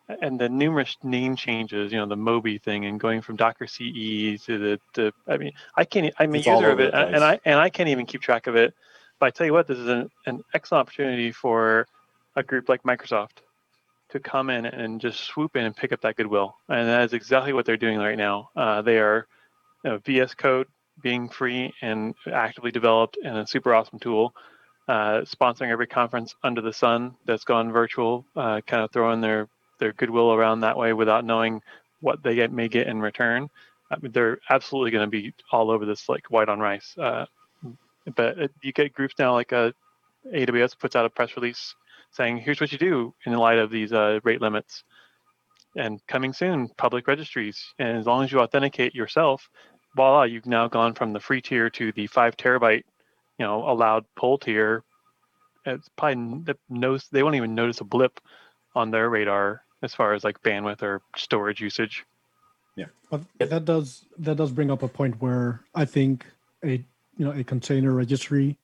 and 0.09 0.39
the 0.39 0.49
numerous 0.49 0.97
name 1.03 1.37
changes, 1.37 1.93
you 1.93 1.99
know, 1.99 2.07
the 2.07 2.17
Moby 2.17 2.59
thing 2.59 2.85
and 2.85 3.01
going 3.01 3.23
from 3.23 3.37
Docker 3.37 3.67
CE 3.67 4.43
to 4.45 4.59
the, 4.59 4.81
to, 4.95 5.13
I 5.27 5.39
mean, 5.39 5.53
I 5.77 5.85
can't, 5.85 6.13
I'm 6.19 6.35
a 6.35 6.39
it's 6.39 6.47
user 6.47 6.71
of 6.71 6.81
it 6.81 6.93
and 6.93 7.25
I, 7.25 7.41
and 7.45 7.59
I 7.59 7.71
can't 7.71 7.89
even 7.89 8.07
keep 8.07 8.21
track 8.21 8.47
of 8.47 8.57
it. 8.57 8.75
But 9.19 9.27
I 9.27 9.31
tell 9.31 9.47
you 9.47 9.53
what, 9.53 9.67
this 9.67 9.79
is 9.79 9.89
an, 9.89 10.11
an 10.27 10.43
excellent 10.53 10.81
opportunity 10.83 11.33
for 11.33 11.87
a 12.37 12.43
group 12.43 12.69
like 12.69 12.83
Microsoft 12.83 13.39
to 14.11 14.21
come 14.21 14.51
in 14.51 14.67
and 14.67 15.01
just 15.01 15.21
swoop 15.21 15.57
in 15.57 15.65
and 15.65 15.75
pick 15.75 15.93
up 15.93 16.01
that 16.03 16.17
goodwill. 16.17 16.57
And 16.69 16.89
that 16.89 17.05
is 17.05 17.13
exactly 17.13 17.53
what 17.53 17.65
they're 17.65 17.77
doing 17.77 17.99
right 17.99 18.19
now. 18.19 18.51
Uh, 18.55 18.83
they 18.83 18.99
are 18.99 19.27
you 19.85 19.91
know, 19.91 19.99
VS 19.99 20.35
Code 20.35 20.67
being 21.03 21.29
free 21.29 21.73
and 21.81 22.15
actively 22.31 22.71
developed 22.71 23.19
and 23.25 23.39
a 23.39 23.47
super 23.47 23.75
awesome 23.75 23.99
tool. 23.99 24.35
Uh, 24.87 25.23
sponsoring 25.23 25.71
every 25.71 25.87
conference 25.87 26.35
under 26.43 26.61
the 26.61 26.73
sun 26.73 27.15
that's 27.25 27.45
gone 27.45 27.73
virtual, 27.73 28.27
uh, 28.37 28.61
kind 28.67 28.83
of 28.83 28.91
throwing 28.93 29.23
their 29.23 29.49
their 29.79 29.93
goodwill 29.93 30.33
around 30.33 30.61
that 30.61 30.77
way 30.77 30.93
without 30.93 31.25
knowing 31.25 31.63
what 32.01 32.23
they 32.23 32.35
get, 32.35 32.53
may 32.53 32.69
get 32.69 32.87
in 32.87 33.01
return. 33.01 33.49
I 33.91 33.97
mean, 34.01 34.13
they're 34.13 34.39
absolutely 34.51 34.91
going 34.91 35.07
to 35.07 35.11
be 35.11 35.33
all 35.53 35.71
over 35.71 35.87
this 35.87 36.09
like 36.09 36.31
white 36.31 36.49
on 36.49 36.61
rice. 36.61 36.97
Uh, 36.99 37.27
but 38.15 38.39
it, 38.39 38.53
you 38.63 38.73
get 38.73 38.93
groups 38.93 39.15
now 39.19 39.33
like 39.33 39.53
uh, 39.53 39.73
AWS 40.33 40.79
puts 40.79 40.97
out 40.97 41.07
a 41.07 41.11
press 41.11 41.37
release 41.37 41.75
saying, 42.11 42.39
"Here's 42.39 42.61
what 42.61 42.73
you 42.73 42.79
do 42.79 43.15
in 43.25 43.33
light 43.35 43.59
of 43.59 43.71
these 43.71 43.93
uh, 43.93 44.21
rate 44.25 44.41
limits." 44.41 44.85
And 45.77 46.01
coming 46.07 46.33
soon, 46.33 46.69
public 46.77 47.09
registries. 47.09 47.75
And 47.79 47.99
as 47.99 48.07
long 48.07 48.23
as 48.23 48.31
you 48.31 48.41
authenticate 48.41 48.95
yourself, 48.95 49.49
voila, 49.97 50.23
you've 50.25 50.47
now 50.47 50.69
gone 50.69 50.95
from 50.95 51.13
the 51.13 51.21
free 51.21 51.43
tier 51.43 51.69
to 51.71 51.91
the 51.93 52.07
five 52.07 52.37
terabyte, 52.37 52.85
you 53.39 53.47
know, 53.47 53.69
allowed 53.69 54.05
pull 54.17 54.39
tier. 54.39 54.85
It's 55.67 55.89
probably 55.97 56.55
no, 56.69 56.99
they 57.11 57.23
won't 57.23 57.37
even 57.37 57.55
notice 57.55 57.81
a 57.81 57.85
blip 57.85 58.21
on 58.75 58.91
their 58.91 59.09
radar 59.09 59.63
as 59.83 59.95
far 59.95 60.15
as 60.15 60.25
like 60.25 60.43
bandwidth 60.43 60.83
or 60.83 61.03
storage 61.17 61.61
usage. 61.61 62.05
Yeah, 62.77 62.87
but 63.11 63.23
that 63.39 63.65
does 63.65 64.05
that 64.19 64.37
does 64.37 64.51
bring 64.51 64.71
up 64.71 64.83
a 64.83 64.89
point 64.89 65.21
where 65.21 65.65
I 65.75 65.85
think 65.85 66.27
a 66.65 66.85
you 67.17 67.25
know 67.25 67.31
a 67.31 67.45
container 67.45 67.93
registry, 67.93 68.59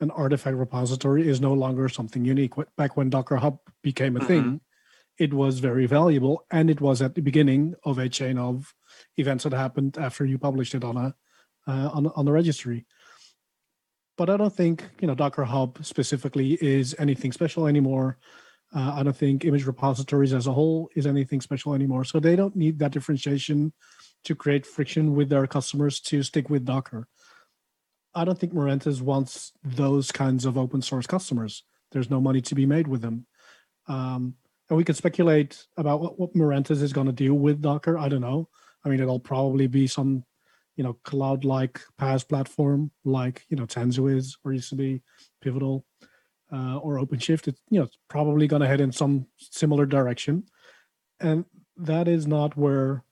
an 0.00 0.10
artifact 0.10 0.56
repository 0.56 1.28
is 1.28 1.40
no 1.40 1.52
longer 1.52 1.88
something 1.88 2.24
unique. 2.24 2.54
Back 2.76 2.96
when 2.96 3.10
Docker 3.10 3.36
Hub 3.36 3.58
became 3.82 4.16
a 4.16 4.20
mm-hmm. 4.20 4.26
thing, 4.26 4.60
it 5.18 5.32
was 5.32 5.60
very 5.60 5.86
valuable, 5.86 6.44
and 6.50 6.70
it 6.70 6.80
was 6.80 7.02
at 7.02 7.14
the 7.14 7.22
beginning 7.22 7.74
of 7.84 7.98
a 7.98 8.08
chain 8.08 8.38
of 8.38 8.74
events 9.16 9.44
that 9.44 9.52
happened 9.52 9.96
after 9.98 10.24
you 10.24 10.38
published 10.38 10.74
it 10.74 10.82
on 10.82 10.96
a 10.96 11.14
uh, 11.68 11.90
on 11.92 12.08
on 12.08 12.24
the 12.24 12.32
registry. 12.32 12.84
But 14.16 14.28
I 14.28 14.36
don't 14.36 14.54
think 14.54 14.82
you 15.00 15.06
know 15.06 15.14
Docker 15.14 15.44
Hub 15.44 15.84
specifically 15.84 16.54
is 16.60 16.96
anything 16.98 17.30
special 17.30 17.68
anymore. 17.68 18.18
Uh, 18.74 18.94
I 18.96 19.02
don't 19.02 19.16
think 19.16 19.44
image 19.44 19.66
repositories 19.66 20.32
as 20.32 20.46
a 20.46 20.52
whole 20.52 20.88
is 20.96 21.06
anything 21.06 21.40
special 21.40 21.74
anymore. 21.74 22.04
So 22.04 22.18
they 22.18 22.36
don't 22.36 22.56
need 22.56 22.78
that 22.78 22.92
differentiation 22.92 23.72
to 24.24 24.34
create 24.34 24.64
friction 24.64 25.14
with 25.14 25.28
their 25.28 25.46
customers 25.46 26.00
to 26.00 26.22
stick 26.22 26.48
with 26.48 26.64
Docker. 26.64 27.06
I 28.14 28.24
don't 28.24 28.38
think 28.38 28.52
Mirantis 28.52 29.00
wants 29.00 29.52
those 29.64 30.12
kinds 30.12 30.44
of 30.44 30.56
open 30.56 30.82
source 30.82 31.06
customers. 31.06 31.64
There's 31.90 32.10
no 32.10 32.20
money 32.20 32.40
to 32.42 32.54
be 32.54 32.66
made 32.66 32.86
with 32.86 33.02
them. 33.02 33.26
Um, 33.88 34.34
and 34.68 34.76
we 34.76 34.84
could 34.84 34.96
speculate 34.96 35.66
about 35.76 36.00
what, 36.00 36.34
what 36.34 36.70
is 36.70 36.92
going 36.92 37.06
to 37.06 37.12
do 37.12 37.34
with 37.34 37.60
Docker. 37.60 37.98
I 37.98 38.08
don't 38.08 38.20
know. 38.20 38.48
I 38.84 38.88
mean, 38.88 39.00
it'll 39.00 39.20
probably 39.20 39.66
be 39.66 39.86
some, 39.86 40.24
you 40.76 40.84
know, 40.84 40.94
cloud-like 41.04 41.80
PaaS 42.00 42.26
platform 42.26 42.90
like, 43.04 43.44
you 43.48 43.56
know, 43.56 43.66
Tanzu 43.66 44.14
is 44.14 44.38
or 44.44 44.52
used 44.52 44.70
to 44.70 44.76
be 44.76 45.02
Pivotal 45.42 45.84
uh, 46.52 46.76
or 46.78 46.98
OpenShift, 46.98 47.48
it's 47.48 47.60
you 47.70 47.78
know 47.78 47.86
it's 47.86 47.98
probably 48.08 48.46
going 48.46 48.62
to 48.62 48.68
head 48.68 48.80
in 48.80 48.92
some 48.92 49.26
similar 49.36 49.86
direction, 49.86 50.44
and 51.20 51.44
that 51.76 52.08
is 52.08 52.26
not 52.26 52.56
where 52.56 53.04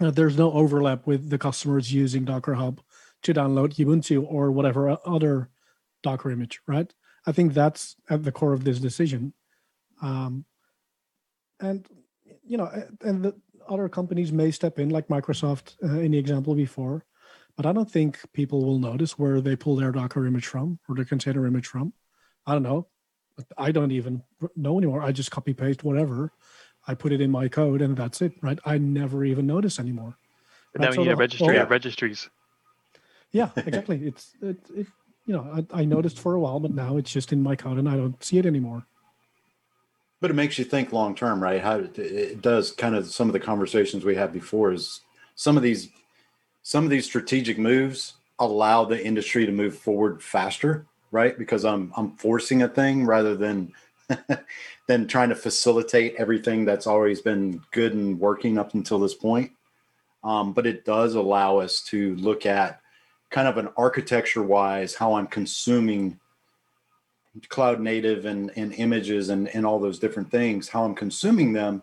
uh, 0.00 0.10
there's 0.10 0.36
no 0.36 0.52
overlap 0.52 1.06
with 1.06 1.30
the 1.30 1.38
customers 1.38 1.92
using 1.92 2.24
Docker 2.24 2.54
Hub 2.54 2.80
to 3.22 3.32
download 3.32 3.74
Ubuntu 3.76 4.24
or 4.28 4.50
whatever 4.50 4.98
other 5.06 5.48
Docker 6.02 6.30
image, 6.30 6.60
right? 6.66 6.92
I 7.26 7.32
think 7.32 7.54
that's 7.54 7.94
at 8.10 8.24
the 8.24 8.32
core 8.32 8.52
of 8.52 8.64
this 8.64 8.80
decision, 8.80 9.32
um, 10.00 10.44
and 11.60 11.86
you 12.44 12.56
know, 12.56 12.68
and 13.02 13.24
the 13.24 13.34
other 13.68 13.88
companies 13.88 14.32
may 14.32 14.50
step 14.50 14.78
in, 14.80 14.88
like 14.88 15.06
Microsoft 15.08 15.76
uh, 15.84 16.00
in 16.00 16.10
the 16.10 16.18
example 16.18 16.54
before, 16.54 17.04
but 17.56 17.66
I 17.66 17.72
don't 17.72 17.90
think 17.90 18.18
people 18.32 18.64
will 18.64 18.78
notice 18.78 19.18
where 19.18 19.40
they 19.40 19.56
pull 19.56 19.76
their 19.76 19.92
Docker 19.92 20.26
image 20.26 20.46
from 20.46 20.78
or 20.88 20.96
their 20.96 21.04
container 21.04 21.46
image 21.46 21.66
from. 21.66 21.92
I 22.46 22.52
don't 22.52 22.62
know. 22.62 22.88
I 23.56 23.72
don't 23.72 23.92
even 23.92 24.22
know 24.56 24.78
anymore. 24.78 25.02
I 25.02 25.12
just 25.12 25.30
copy 25.30 25.54
paste 25.54 25.84
whatever. 25.84 26.32
I 26.86 26.94
put 26.94 27.12
it 27.12 27.20
in 27.20 27.30
my 27.30 27.48
code 27.48 27.80
and 27.80 27.96
that's 27.96 28.20
it, 28.22 28.32
right? 28.42 28.58
I 28.64 28.78
never 28.78 29.24
even 29.24 29.46
notice 29.46 29.78
anymore. 29.78 30.16
But 30.72 30.80
right? 30.80 30.86
now 30.86 30.92
so 30.92 31.00
you 31.02 31.08
need 31.08 31.12
a 31.12 31.16
registry 31.16 31.56
of 31.56 31.70
registries. 31.70 32.28
Yeah, 33.30 33.50
exactly. 33.56 33.96
it's 34.04 34.34
it, 34.42 34.58
it 34.74 34.86
you 35.24 35.34
know, 35.34 35.64
I, 35.72 35.82
I 35.82 35.84
noticed 35.84 36.18
for 36.18 36.34
a 36.34 36.40
while, 36.40 36.58
but 36.58 36.74
now 36.74 36.96
it's 36.96 37.10
just 37.10 37.32
in 37.32 37.42
my 37.42 37.54
code 37.54 37.78
and 37.78 37.88
I 37.88 37.96
don't 37.96 38.22
see 38.22 38.38
it 38.38 38.46
anymore. 38.46 38.84
But 40.20 40.30
it 40.30 40.34
makes 40.34 40.58
you 40.58 40.64
think 40.64 40.92
long 40.92 41.14
term, 41.14 41.42
right? 41.42 41.60
How 41.60 41.78
it 41.78 42.42
does 42.42 42.72
kind 42.72 42.94
of 42.94 43.06
some 43.06 43.28
of 43.28 43.32
the 43.32 43.40
conversations 43.40 44.04
we 44.04 44.14
had 44.14 44.32
before 44.32 44.72
is 44.72 45.00
some 45.34 45.56
of 45.56 45.62
these 45.62 45.88
some 46.62 46.84
of 46.84 46.90
these 46.90 47.06
strategic 47.06 47.58
moves 47.58 48.14
allow 48.38 48.84
the 48.84 49.04
industry 49.04 49.46
to 49.46 49.52
move 49.52 49.76
forward 49.76 50.22
faster 50.22 50.86
right? 51.12 51.38
Because 51.38 51.64
I'm 51.64 51.92
I'm 51.96 52.16
forcing 52.16 52.62
a 52.62 52.68
thing 52.68 53.06
rather 53.06 53.36
than 53.36 53.72
than 54.88 55.06
trying 55.06 55.28
to 55.28 55.36
facilitate 55.36 56.16
everything 56.16 56.64
that's 56.64 56.88
always 56.88 57.20
been 57.20 57.62
good 57.70 57.94
and 57.94 58.18
working 58.18 58.58
up 58.58 58.74
until 58.74 58.98
this 58.98 59.14
point. 59.14 59.52
Um, 60.24 60.52
but 60.52 60.66
it 60.66 60.84
does 60.84 61.14
allow 61.14 61.58
us 61.58 61.82
to 61.84 62.16
look 62.16 62.46
at 62.46 62.80
kind 63.30 63.48
of 63.48 63.58
an 63.58 63.68
architecture 63.76 64.42
wise 64.42 64.94
how 64.94 65.14
I'm 65.14 65.26
consuming 65.26 66.18
cloud 67.48 67.80
native 67.80 68.26
and, 68.26 68.50
and 68.56 68.74
images 68.74 69.30
and, 69.30 69.48
and 69.48 69.64
all 69.64 69.80
those 69.80 69.98
different 69.98 70.30
things, 70.30 70.68
how 70.68 70.84
I'm 70.84 70.94
consuming 70.94 71.52
them 71.52 71.82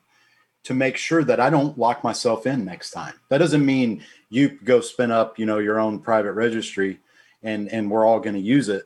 to 0.63 0.73
make 0.73 0.95
sure 0.95 1.23
that 1.23 1.39
I 1.39 1.49
don't 1.49 1.77
lock 1.77 2.03
myself 2.03 2.45
in 2.45 2.65
next 2.65 2.91
time. 2.91 3.15
That 3.29 3.39
doesn't 3.39 3.65
mean 3.65 4.03
you 4.29 4.59
go 4.63 4.79
spin 4.79 5.09
up, 5.09 5.39
you 5.39 5.45
know, 5.45 5.57
your 5.57 5.79
own 5.79 5.99
private 5.99 6.33
registry 6.33 6.99
and 7.41 7.69
and 7.69 7.89
we're 7.89 8.05
all 8.05 8.19
going 8.19 8.35
to 8.35 8.41
use 8.41 8.69
it. 8.69 8.83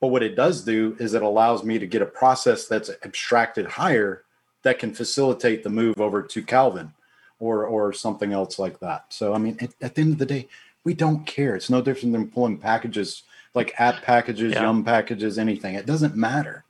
But 0.00 0.08
what 0.08 0.22
it 0.22 0.34
does 0.34 0.64
do 0.64 0.96
is 0.98 1.14
it 1.14 1.22
allows 1.22 1.62
me 1.62 1.78
to 1.78 1.86
get 1.86 2.02
a 2.02 2.06
process 2.06 2.66
that's 2.66 2.90
abstracted 3.04 3.66
higher 3.66 4.24
that 4.62 4.78
can 4.78 4.94
facilitate 4.94 5.62
the 5.62 5.70
move 5.70 6.00
over 6.00 6.22
to 6.22 6.42
Calvin 6.42 6.92
or 7.38 7.64
or 7.64 7.92
something 7.92 8.32
else 8.32 8.58
like 8.58 8.80
that. 8.80 9.06
So 9.10 9.34
I 9.34 9.38
mean, 9.38 9.56
at, 9.60 9.70
at 9.80 9.94
the 9.94 10.02
end 10.02 10.12
of 10.14 10.18
the 10.18 10.26
day, 10.26 10.48
we 10.84 10.94
don't 10.94 11.26
care. 11.26 11.54
It's 11.54 11.70
no 11.70 11.82
different 11.82 12.12
than 12.12 12.28
pulling 12.28 12.58
packages 12.58 13.22
like 13.54 13.74
apt 13.78 14.02
packages, 14.02 14.52
yeah. 14.52 14.62
yum 14.62 14.84
packages, 14.84 15.38
anything. 15.38 15.74
It 15.74 15.86
doesn't 15.86 16.16
matter. 16.16 16.64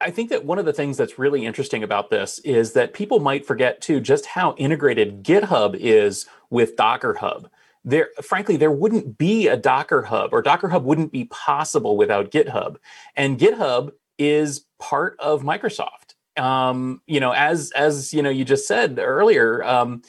I 0.00 0.10
think 0.10 0.30
that 0.30 0.44
one 0.44 0.58
of 0.58 0.64
the 0.64 0.72
things 0.72 0.96
that's 0.96 1.18
really 1.18 1.46
interesting 1.46 1.82
about 1.82 2.10
this 2.10 2.38
is 2.40 2.72
that 2.72 2.94
people 2.94 3.20
might 3.20 3.46
forget 3.46 3.80
too 3.80 4.00
just 4.00 4.26
how 4.26 4.54
integrated 4.56 5.22
GitHub 5.22 5.74
is 5.78 6.26
with 6.50 6.76
Docker 6.76 7.14
Hub 7.14 7.48
there 7.84 8.08
frankly 8.22 8.56
there 8.56 8.70
wouldn't 8.70 9.18
be 9.18 9.46
a 9.46 9.56
docker 9.56 10.02
hub 10.02 10.32
or 10.32 10.42
docker 10.42 10.68
hub 10.68 10.84
wouldn't 10.84 11.12
be 11.12 11.26
possible 11.26 11.96
without 11.96 12.30
github. 12.30 12.76
And 13.14 13.38
github 13.38 13.92
is 14.18 14.64
part 14.78 15.16
of 15.20 15.42
microsoft. 15.42 16.14
Um, 16.36 17.00
you 17.06 17.20
know 17.20 17.32
as 17.32 17.70
as 17.72 18.12
you 18.12 18.22
know 18.22 18.30
you 18.30 18.44
just 18.44 18.66
said 18.66 18.98
earlier 18.98 19.62
um, 19.62 20.02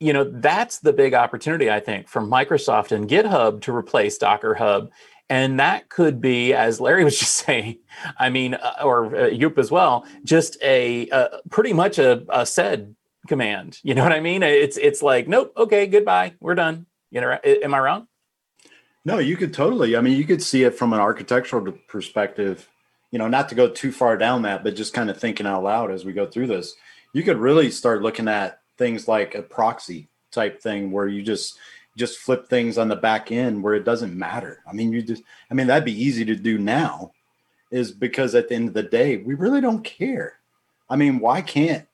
you 0.00 0.12
know 0.12 0.24
that's 0.24 0.78
the 0.78 0.92
big 0.92 1.14
opportunity 1.14 1.70
i 1.70 1.80
think 1.80 2.08
for 2.08 2.22
microsoft 2.22 2.92
and 2.92 3.08
github 3.08 3.60
to 3.62 3.74
replace 3.74 4.16
docker 4.18 4.54
hub. 4.54 4.90
And 5.28 5.58
that 5.58 5.88
could 5.88 6.20
be 6.20 6.54
as 6.54 6.80
larry 6.80 7.02
was 7.08 7.18
just 7.18 7.34
saying 7.34 7.78
i 8.18 8.30
mean 8.30 8.54
uh, 8.54 8.74
or 8.84 9.06
uh, 9.06 9.30
Joep 9.30 9.58
as 9.58 9.70
well 9.70 10.06
just 10.22 10.56
a 10.62 11.08
uh, 11.10 11.28
pretty 11.50 11.72
much 11.72 11.98
a, 11.98 12.24
a 12.28 12.46
sed 12.46 12.94
command. 13.26 13.80
You 13.82 13.94
know 13.96 14.04
what 14.04 14.12
i 14.12 14.20
mean? 14.20 14.44
It's 14.44 14.76
it's 14.76 15.02
like 15.02 15.26
nope 15.26 15.52
okay 15.56 15.88
goodbye 15.88 16.34
we're 16.40 16.54
done 16.54 16.86
you 17.16 17.22
know, 17.22 17.38
am 17.42 17.72
I 17.72 17.78
wrong? 17.78 18.08
No, 19.06 19.16
you 19.18 19.38
could 19.38 19.54
totally. 19.54 19.96
I 19.96 20.02
mean, 20.02 20.18
you 20.18 20.24
could 20.24 20.42
see 20.42 20.64
it 20.64 20.74
from 20.74 20.92
an 20.92 21.00
architectural 21.00 21.72
perspective. 21.88 22.68
You 23.10 23.18
know, 23.18 23.26
not 23.26 23.48
to 23.48 23.54
go 23.54 23.70
too 23.70 23.90
far 23.90 24.18
down 24.18 24.42
that, 24.42 24.62
but 24.62 24.76
just 24.76 24.92
kind 24.92 25.08
of 25.08 25.16
thinking 25.18 25.46
out 25.46 25.62
loud 25.62 25.90
as 25.90 26.04
we 26.04 26.12
go 26.12 26.26
through 26.26 26.48
this. 26.48 26.74
You 27.14 27.22
could 27.22 27.38
really 27.38 27.70
start 27.70 28.02
looking 28.02 28.28
at 28.28 28.60
things 28.76 29.08
like 29.08 29.34
a 29.34 29.40
proxy 29.40 30.08
type 30.30 30.60
thing 30.60 30.92
where 30.92 31.08
you 31.08 31.22
just 31.22 31.58
just 31.96 32.18
flip 32.18 32.50
things 32.50 32.76
on 32.76 32.88
the 32.88 32.96
back 32.96 33.32
end 33.32 33.62
where 33.62 33.72
it 33.72 33.86
doesn't 33.86 34.14
matter. 34.14 34.62
I 34.68 34.74
mean, 34.74 34.92
you 34.92 35.00
just 35.00 35.22
I 35.50 35.54
mean, 35.54 35.68
that'd 35.68 35.86
be 35.86 36.04
easy 36.04 36.26
to 36.26 36.36
do 36.36 36.58
now 36.58 37.12
is 37.70 37.92
because 37.92 38.34
at 38.34 38.50
the 38.50 38.56
end 38.56 38.68
of 38.68 38.74
the 38.74 38.82
day, 38.82 39.16
we 39.16 39.32
really 39.32 39.62
don't 39.62 39.82
care. 39.82 40.34
I 40.90 40.96
mean, 40.96 41.18
why 41.18 41.40
can't 41.40 41.86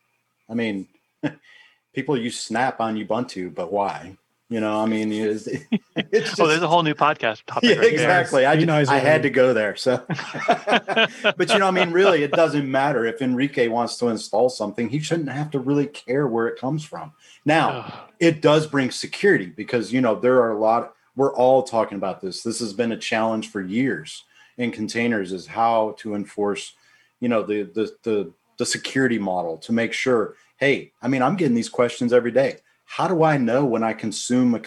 I 0.50 0.54
mean 0.54 0.88
people 1.94 2.16
use 2.16 2.40
Snap 2.40 2.80
on 2.80 2.96
Ubuntu, 2.96 3.54
but 3.54 3.70
why? 3.72 4.16
You 4.52 4.60
know, 4.60 4.80
I 4.80 4.84
mean, 4.84 5.10
it's, 5.12 5.46
it's 5.46 6.28
just, 6.28 6.38
oh, 6.38 6.46
there's 6.46 6.60
a 6.60 6.68
whole 6.68 6.82
new 6.82 6.92
podcast 6.92 7.44
topic. 7.46 7.70
Yeah, 7.70 7.76
right 7.76 7.90
exactly. 7.90 8.44
I, 8.44 8.52
I 8.52 8.98
had 8.98 9.22
to 9.22 9.30
go 9.30 9.54
there. 9.54 9.76
So, 9.76 10.04
but 10.46 11.50
you 11.50 11.58
know, 11.58 11.68
I 11.68 11.70
mean, 11.70 11.90
really, 11.90 12.22
it 12.22 12.32
doesn't 12.32 12.70
matter 12.70 13.06
if 13.06 13.22
Enrico 13.22 13.70
wants 13.70 13.96
to 13.96 14.08
install 14.08 14.50
something. 14.50 14.90
He 14.90 15.00
shouldn't 15.00 15.30
have 15.30 15.50
to 15.52 15.58
really 15.58 15.86
care 15.86 16.26
where 16.26 16.48
it 16.48 16.60
comes 16.60 16.84
from. 16.84 17.12
Now, 17.46 18.08
it 18.20 18.42
does 18.42 18.66
bring 18.66 18.90
security 18.90 19.46
because 19.46 19.90
you 19.90 20.02
know 20.02 20.20
there 20.20 20.42
are 20.42 20.52
a 20.52 20.58
lot. 20.58 20.92
We're 21.16 21.34
all 21.34 21.62
talking 21.62 21.96
about 21.96 22.20
this. 22.20 22.42
This 22.42 22.60
has 22.60 22.74
been 22.74 22.92
a 22.92 22.98
challenge 22.98 23.48
for 23.48 23.62
years 23.62 24.24
in 24.58 24.70
containers 24.70 25.32
is 25.32 25.46
how 25.46 25.94
to 25.98 26.14
enforce, 26.14 26.74
you 27.20 27.28
know, 27.30 27.42
the 27.42 27.62
the 27.62 27.96
the 28.02 28.32
the 28.58 28.66
security 28.66 29.18
model 29.18 29.56
to 29.56 29.72
make 29.72 29.94
sure, 29.94 30.36
hey, 30.58 30.92
I 31.00 31.08
mean, 31.08 31.22
I'm 31.22 31.36
getting 31.36 31.54
these 31.54 31.70
questions 31.70 32.12
every 32.12 32.32
day. 32.32 32.58
How 32.96 33.08
do 33.08 33.22
I 33.22 33.38
know 33.38 33.64
when 33.64 33.82
I 33.82 33.94
consume 33.94 34.54
a, 34.54 34.60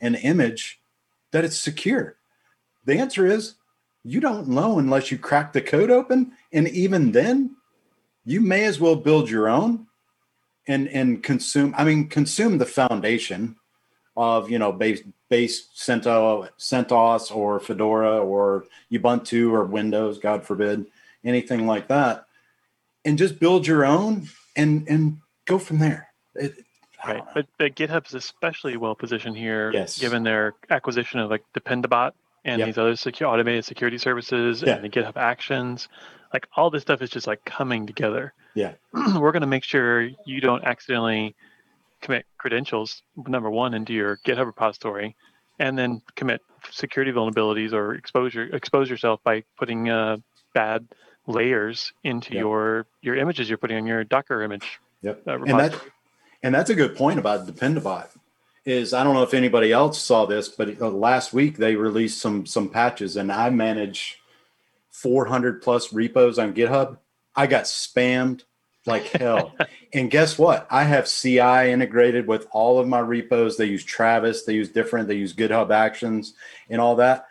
an 0.00 0.16
image 0.16 0.80
that 1.30 1.44
it's 1.44 1.56
secure? 1.56 2.16
The 2.84 2.98
answer 2.98 3.24
is 3.24 3.54
you 4.02 4.18
don't 4.18 4.48
know 4.48 4.80
unless 4.80 5.12
you 5.12 5.18
crack 5.18 5.52
the 5.52 5.60
code 5.60 5.88
open. 5.88 6.32
And 6.52 6.66
even 6.66 7.12
then, 7.12 7.54
you 8.24 8.40
may 8.40 8.64
as 8.64 8.80
well 8.80 8.96
build 8.96 9.30
your 9.30 9.48
own 9.48 9.86
and 10.66 10.88
and 10.88 11.22
consume. 11.22 11.72
I 11.78 11.84
mean, 11.84 12.08
consume 12.08 12.58
the 12.58 12.66
foundation 12.66 13.54
of 14.16 14.50
you 14.50 14.58
know 14.58 14.72
base 14.72 15.02
base 15.28 15.68
CentOS, 15.76 17.36
or 17.36 17.60
Fedora 17.60 18.18
or 18.18 18.64
Ubuntu 18.90 19.52
or 19.52 19.64
Windows, 19.64 20.18
God 20.18 20.44
forbid, 20.44 20.86
anything 21.22 21.64
like 21.64 21.86
that, 21.86 22.26
and 23.04 23.16
just 23.16 23.38
build 23.38 23.68
your 23.68 23.84
own 23.84 24.28
and 24.56 24.84
and 24.88 25.18
go 25.44 25.60
from 25.60 25.78
there. 25.78 26.08
It, 26.34 26.64
right, 27.06 27.22
but, 27.34 27.46
but 27.58 27.74
GitHub 27.74 28.06
is 28.06 28.14
especially 28.14 28.76
well 28.76 28.94
positioned 28.94 29.36
here, 29.36 29.70
yes. 29.72 29.98
given 29.98 30.22
their 30.22 30.54
acquisition 30.70 31.20
of 31.20 31.30
like 31.30 31.44
Dependabot 31.54 32.12
and 32.44 32.58
yep. 32.60 32.66
these 32.66 32.78
other 32.78 32.96
secure 32.96 33.28
automated 33.28 33.64
security 33.64 33.98
services 33.98 34.62
yeah. 34.62 34.74
and 34.74 34.84
the 34.84 34.88
GitHub 34.88 35.16
Actions. 35.16 35.88
Like 36.32 36.46
all 36.56 36.70
this 36.70 36.82
stuff 36.82 37.00
is 37.02 37.10
just 37.10 37.26
like 37.26 37.44
coming 37.44 37.86
together. 37.86 38.34
Yeah, 38.54 38.72
we're 38.92 39.32
going 39.32 39.42
to 39.42 39.46
make 39.46 39.64
sure 39.64 40.10
you 40.24 40.40
don't 40.40 40.64
accidentally 40.64 41.34
commit 42.00 42.26
credentials 42.36 43.02
number 43.16 43.50
one 43.50 43.74
into 43.74 43.92
your 43.92 44.18
GitHub 44.26 44.46
repository, 44.46 45.16
and 45.58 45.78
then 45.78 46.02
commit 46.16 46.42
security 46.70 47.12
vulnerabilities 47.12 47.72
or 47.72 47.94
exposure 47.94 48.44
expose 48.54 48.90
yourself 48.90 49.20
by 49.24 49.42
putting 49.56 49.88
uh, 49.88 50.18
bad 50.54 50.86
layers 51.26 51.92
into 52.04 52.34
yep. 52.34 52.40
your 52.40 52.86
your 53.00 53.16
images 53.16 53.48
you're 53.48 53.58
putting 53.58 53.76
on 53.78 53.86
your 53.86 54.04
Docker 54.04 54.42
image. 54.42 54.80
Yep, 55.02 55.22
uh, 55.26 55.42
and 55.42 55.60
that 55.60 55.80
and 56.42 56.54
that's 56.54 56.70
a 56.70 56.74
good 56.74 56.96
point 56.96 57.18
about 57.18 57.46
Dependabot 57.46 58.08
is 58.64 58.92
I 58.92 59.02
don't 59.02 59.14
know 59.14 59.22
if 59.22 59.34
anybody 59.34 59.72
else 59.72 60.00
saw 60.00 60.26
this, 60.26 60.48
but 60.48 60.80
uh, 60.80 60.90
last 60.90 61.32
week 61.32 61.56
they 61.56 61.74
released 61.74 62.20
some 62.20 62.46
some 62.46 62.68
patches, 62.68 63.16
and 63.16 63.32
I 63.32 63.50
manage 63.50 64.20
400 64.90 65.62
plus 65.62 65.92
repos 65.92 66.38
on 66.38 66.54
GitHub. 66.54 66.98
I 67.34 67.46
got 67.46 67.64
spammed 67.64 68.42
like 68.84 69.04
hell. 69.04 69.54
and 69.92 70.10
guess 70.10 70.38
what? 70.38 70.66
I 70.70 70.84
have 70.84 71.08
CI 71.08 71.70
integrated 71.70 72.26
with 72.26 72.46
all 72.50 72.78
of 72.78 72.88
my 72.88 72.98
repos. 72.98 73.56
They 73.56 73.66
use 73.66 73.84
Travis, 73.84 74.42
they 74.44 74.54
use 74.54 74.70
different, 74.70 75.08
they 75.08 75.14
use 75.14 75.34
GitHub 75.34 75.70
Actions 75.70 76.34
and 76.68 76.80
all 76.80 76.96
that. 76.96 77.26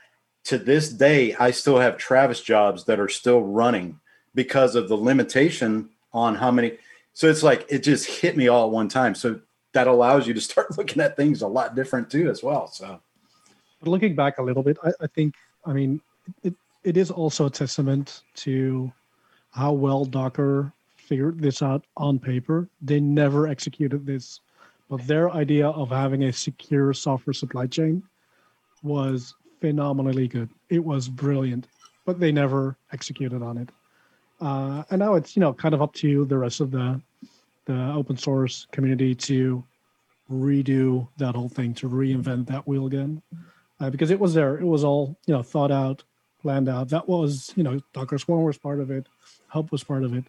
To 0.45 0.57
this 0.57 0.89
day, 0.89 1.35
I 1.35 1.51
still 1.51 1.77
have 1.77 1.97
Travis 1.97 2.41
jobs 2.41 2.85
that 2.85 3.01
are 3.01 3.09
still 3.09 3.41
running 3.41 3.99
because 4.33 4.75
of 4.75 4.87
the 4.87 4.95
limitation 4.95 5.89
on 6.13 6.35
how 6.35 6.51
many. 6.51 6.77
So 7.17 7.27
it's 7.27 7.41
like 7.41 7.65
it 7.67 7.79
just 7.79 8.05
hit 8.05 8.37
me 8.37 8.47
all 8.47 8.65
at 8.65 8.71
one 8.71 8.89
time. 8.89 9.15
So 9.15 9.39
that 9.73 9.87
allows 9.87 10.27
you 10.27 10.35
to 10.35 10.39
start 10.39 10.67
looking 10.77 11.01
at 11.01 11.15
things 11.15 11.41
a 11.41 11.47
lot 11.47 11.73
different 11.73 12.11
too 12.11 12.29
as 12.29 12.43
well 12.43 12.67
so. 12.67 13.01
But 13.81 13.89
looking 13.89 14.15
back 14.15 14.37
a 14.37 14.43
little 14.43 14.61
bit 14.61 14.77
i, 14.83 14.91
I 15.01 15.07
think 15.07 15.33
i 15.65 15.73
mean 15.73 15.99
it, 16.43 16.53
it 16.83 16.95
is 16.95 17.09
also 17.09 17.47
a 17.47 17.49
testament 17.49 18.21
to 18.45 18.91
how 19.51 19.71
well 19.71 20.05
docker 20.05 20.71
figured 20.95 21.39
this 21.39 21.61
out 21.61 21.85
on 21.95 22.19
paper. 22.19 22.67
They 22.81 22.99
never 22.99 23.47
executed 23.47 24.05
this 24.05 24.41
but 24.87 25.05
their 25.07 25.31
idea 25.31 25.69
of 25.69 25.89
having 25.89 26.25
a 26.25 26.31
secure 26.31 26.93
software 26.93 27.33
supply 27.33 27.65
chain 27.65 28.03
was 28.83 29.35
phenomenally 29.59 30.27
good. 30.27 30.49
It 30.69 30.83
was 30.83 31.09
brilliant 31.09 31.67
but 32.05 32.19
they 32.19 32.31
never 32.31 32.77
executed 32.93 33.41
on 33.41 33.57
it 33.57 33.69
uh, 34.39 34.83
and 34.89 34.99
now 34.99 35.15
it's 35.15 35.35
you 35.35 35.39
know 35.39 35.53
kind 35.53 35.73
of 35.73 35.81
up 35.81 35.93
to 35.93 36.25
the 36.25 36.37
rest 36.37 36.59
of 36.59 36.71
the 36.71 36.99
the 37.65 37.91
open 37.93 38.17
source 38.17 38.65
community 38.71 39.13
to 39.13 39.63
redo 40.31 41.07
that 41.17 41.35
whole 41.35 41.49
thing, 41.49 41.73
to 41.73 41.89
reinvent 41.89 42.47
that 42.47 42.67
wheel 42.67 42.87
again, 42.87 43.21
uh, 43.79 43.89
because 43.89 44.11
it 44.11 44.19
was 44.19 44.33
there. 44.33 44.57
It 44.57 44.65
was 44.65 44.83
all 44.83 45.17
you 45.25 45.33
know 45.33 45.41
thought 45.41 45.71
out, 45.71 46.03
planned 46.41 46.69
out. 46.69 46.89
That 46.89 47.07
was 47.07 47.51
you 47.55 47.63
know 47.63 47.81
Docker 47.93 48.17
Swarm 48.17 48.43
was 48.43 48.57
part 48.57 48.79
of 48.79 48.91
it, 48.91 49.07
Hub 49.47 49.71
was 49.71 49.83
part 49.83 50.03
of 50.03 50.13
it, 50.13 50.25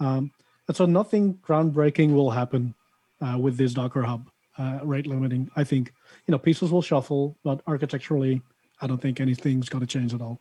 um, 0.00 0.30
and 0.68 0.76
so 0.76 0.86
nothing 0.86 1.34
groundbreaking 1.46 2.14
will 2.14 2.30
happen 2.30 2.74
uh, 3.20 3.38
with 3.38 3.56
this 3.56 3.74
Docker 3.74 4.02
Hub 4.02 4.28
uh, 4.58 4.80
rate 4.82 5.06
limiting. 5.06 5.50
I 5.56 5.64
think 5.64 5.92
you 6.26 6.32
know 6.32 6.38
pieces 6.38 6.72
will 6.72 6.82
shuffle, 6.82 7.36
but 7.44 7.60
architecturally, 7.66 8.42
I 8.80 8.86
don't 8.86 9.00
think 9.00 9.20
anything's 9.20 9.68
going 9.68 9.86
to 9.86 9.86
change 9.86 10.14
at 10.14 10.20
all. 10.20 10.40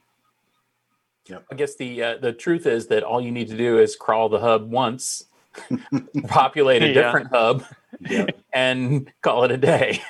Yeah, 1.27 1.39
I 1.51 1.55
guess 1.55 1.75
the 1.75 2.03
uh, 2.03 2.17
the 2.17 2.33
truth 2.33 2.65
is 2.65 2.87
that 2.87 3.03
all 3.03 3.19
you 3.19 3.31
need 3.31 3.47
to 3.49 3.57
do 3.57 3.79
is 3.79 3.95
crawl 3.95 4.29
the 4.29 4.39
hub 4.39 4.69
once 4.69 5.25
populate 6.27 6.83
a 6.83 6.87
yeah. 6.87 6.93
different 6.93 7.29
hub 7.31 7.63
yep. 8.01 8.37
and 8.53 9.11
call 9.21 9.43
it 9.43 9.51
a 9.51 9.57
day. 9.57 10.01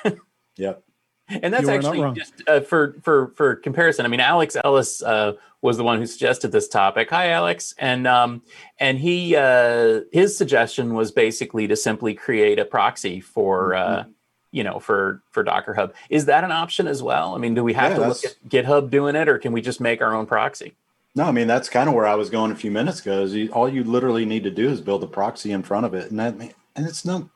yep. 0.56 0.82
And 1.28 1.52
that's 1.52 1.68
actually 1.68 2.12
just 2.12 2.34
uh, 2.46 2.60
for 2.60 2.96
for 3.02 3.32
for 3.34 3.56
comparison. 3.56 4.06
I 4.06 4.08
mean, 4.08 4.20
Alex 4.20 4.56
Ellis 4.62 5.02
uh, 5.02 5.32
was 5.60 5.76
the 5.76 5.82
one 5.82 5.98
who 5.98 6.06
suggested 6.06 6.52
this 6.52 6.68
topic. 6.68 7.10
Hi, 7.10 7.30
Alex, 7.30 7.74
and 7.78 8.06
um, 8.06 8.42
and 8.78 8.96
he 8.96 9.34
uh, 9.34 10.02
his 10.12 10.36
suggestion 10.36 10.94
was 10.94 11.10
basically 11.10 11.66
to 11.66 11.74
simply 11.74 12.14
create 12.14 12.60
a 12.60 12.64
proxy 12.64 13.20
for 13.20 13.74
uh, 13.74 13.88
mm-hmm. 14.02 14.10
you 14.52 14.62
know 14.62 14.78
for 14.78 15.20
for 15.30 15.42
Docker 15.42 15.74
Hub. 15.74 15.94
Is 16.10 16.26
that 16.26 16.44
an 16.44 16.52
option 16.52 16.86
as 16.86 17.02
well? 17.02 17.34
I 17.34 17.38
mean, 17.38 17.54
do 17.54 17.64
we 17.64 17.72
have 17.72 17.92
yeah, 17.92 17.98
to 17.98 18.08
look 18.08 18.24
at 18.24 18.36
GitHub 18.48 18.90
doing 18.90 19.16
it, 19.16 19.28
or 19.28 19.38
can 19.38 19.50
we 19.50 19.60
just 19.60 19.80
make 19.80 20.00
our 20.00 20.14
own 20.14 20.26
proxy? 20.26 20.76
No, 21.16 21.24
I 21.24 21.32
mean 21.32 21.46
that's 21.46 21.70
kind 21.70 21.88
of 21.88 21.94
where 21.94 22.06
I 22.06 22.14
was 22.14 22.28
going 22.28 22.52
a 22.52 22.56
few 22.56 22.70
minutes 22.70 23.00
ago. 23.00 23.22
Is 23.22 23.34
you, 23.34 23.50
all 23.50 23.70
you 23.70 23.82
literally 23.82 24.26
need 24.26 24.44
to 24.44 24.50
do 24.50 24.68
is 24.68 24.82
build 24.82 25.02
a 25.02 25.06
proxy 25.06 25.52
in 25.52 25.62
front 25.62 25.86
of 25.86 25.94
it, 25.94 26.10
and 26.10 26.20
that 26.20 26.34
and 26.34 26.86
it's 26.86 27.06
not. 27.06 27.26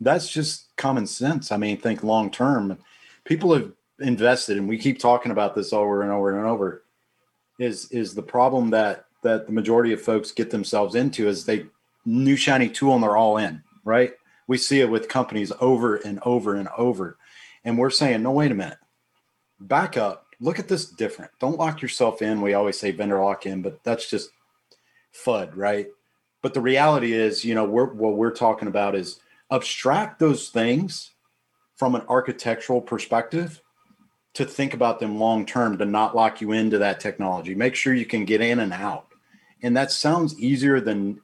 That's 0.00 0.30
just 0.30 0.76
common 0.76 1.04
sense. 1.04 1.50
I 1.50 1.56
mean, 1.56 1.76
think 1.78 2.04
long 2.04 2.30
term. 2.30 2.78
People 3.24 3.52
have 3.54 3.72
invested, 3.98 4.56
and 4.56 4.68
we 4.68 4.78
keep 4.78 5.00
talking 5.00 5.32
about 5.32 5.56
this 5.56 5.72
over 5.72 6.02
and 6.02 6.12
over 6.12 6.38
and 6.38 6.46
over. 6.46 6.84
Is 7.58 7.90
is 7.90 8.14
the 8.14 8.22
problem 8.22 8.70
that 8.70 9.06
that 9.24 9.46
the 9.46 9.52
majority 9.52 9.92
of 9.92 10.00
folks 10.00 10.30
get 10.30 10.50
themselves 10.50 10.94
into 10.94 11.26
is 11.26 11.44
they 11.44 11.66
new 12.06 12.36
shiny 12.36 12.68
tool 12.68 12.94
and 12.94 13.02
they're 13.02 13.16
all 13.16 13.38
in, 13.38 13.60
right? 13.84 14.12
We 14.46 14.58
see 14.58 14.80
it 14.80 14.88
with 14.88 15.08
companies 15.08 15.50
over 15.60 15.96
and 15.96 16.20
over 16.22 16.54
and 16.54 16.68
over, 16.78 17.18
and 17.64 17.76
we're 17.76 17.90
saying, 17.90 18.22
no, 18.22 18.30
wait 18.30 18.52
a 18.52 18.54
minute, 18.54 18.78
back 19.58 19.96
up 19.96 20.27
look 20.40 20.58
at 20.58 20.68
this 20.68 20.86
different. 20.86 21.30
Don't 21.40 21.58
lock 21.58 21.82
yourself 21.82 22.22
in. 22.22 22.40
We 22.40 22.54
always 22.54 22.78
say 22.78 22.90
vendor 22.90 23.22
lock 23.22 23.46
in, 23.46 23.62
but 23.62 23.82
that's 23.84 24.08
just 24.08 24.30
FUD, 25.24 25.56
right? 25.56 25.88
But 26.42 26.54
the 26.54 26.60
reality 26.60 27.12
is, 27.12 27.44
you 27.44 27.54
know, 27.54 27.64
we're, 27.64 27.92
what 27.92 28.16
we're 28.16 28.30
talking 28.30 28.68
about 28.68 28.94
is 28.94 29.20
abstract 29.50 30.18
those 30.18 30.48
things 30.48 31.12
from 31.76 31.94
an 31.94 32.02
architectural 32.08 32.80
perspective 32.80 33.60
to 34.34 34.44
think 34.44 34.74
about 34.74 35.00
them 35.00 35.18
long 35.18 35.44
term 35.46 35.78
to 35.78 35.84
not 35.84 36.14
lock 36.14 36.40
you 36.40 36.52
into 36.52 36.78
that 36.78 37.00
technology. 37.00 37.54
Make 37.54 37.74
sure 37.74 37.94
you 37.94 38.06
can 38.06 38.24
get 38.24 38.40
in 38.40 38.60
and 38.60 38.72
out. 38.72 39.06
And 39.62 39.76
that 39.76 39.90
sounds 39.90 40.38
easier 40.38 40.80
than 40.80 41.20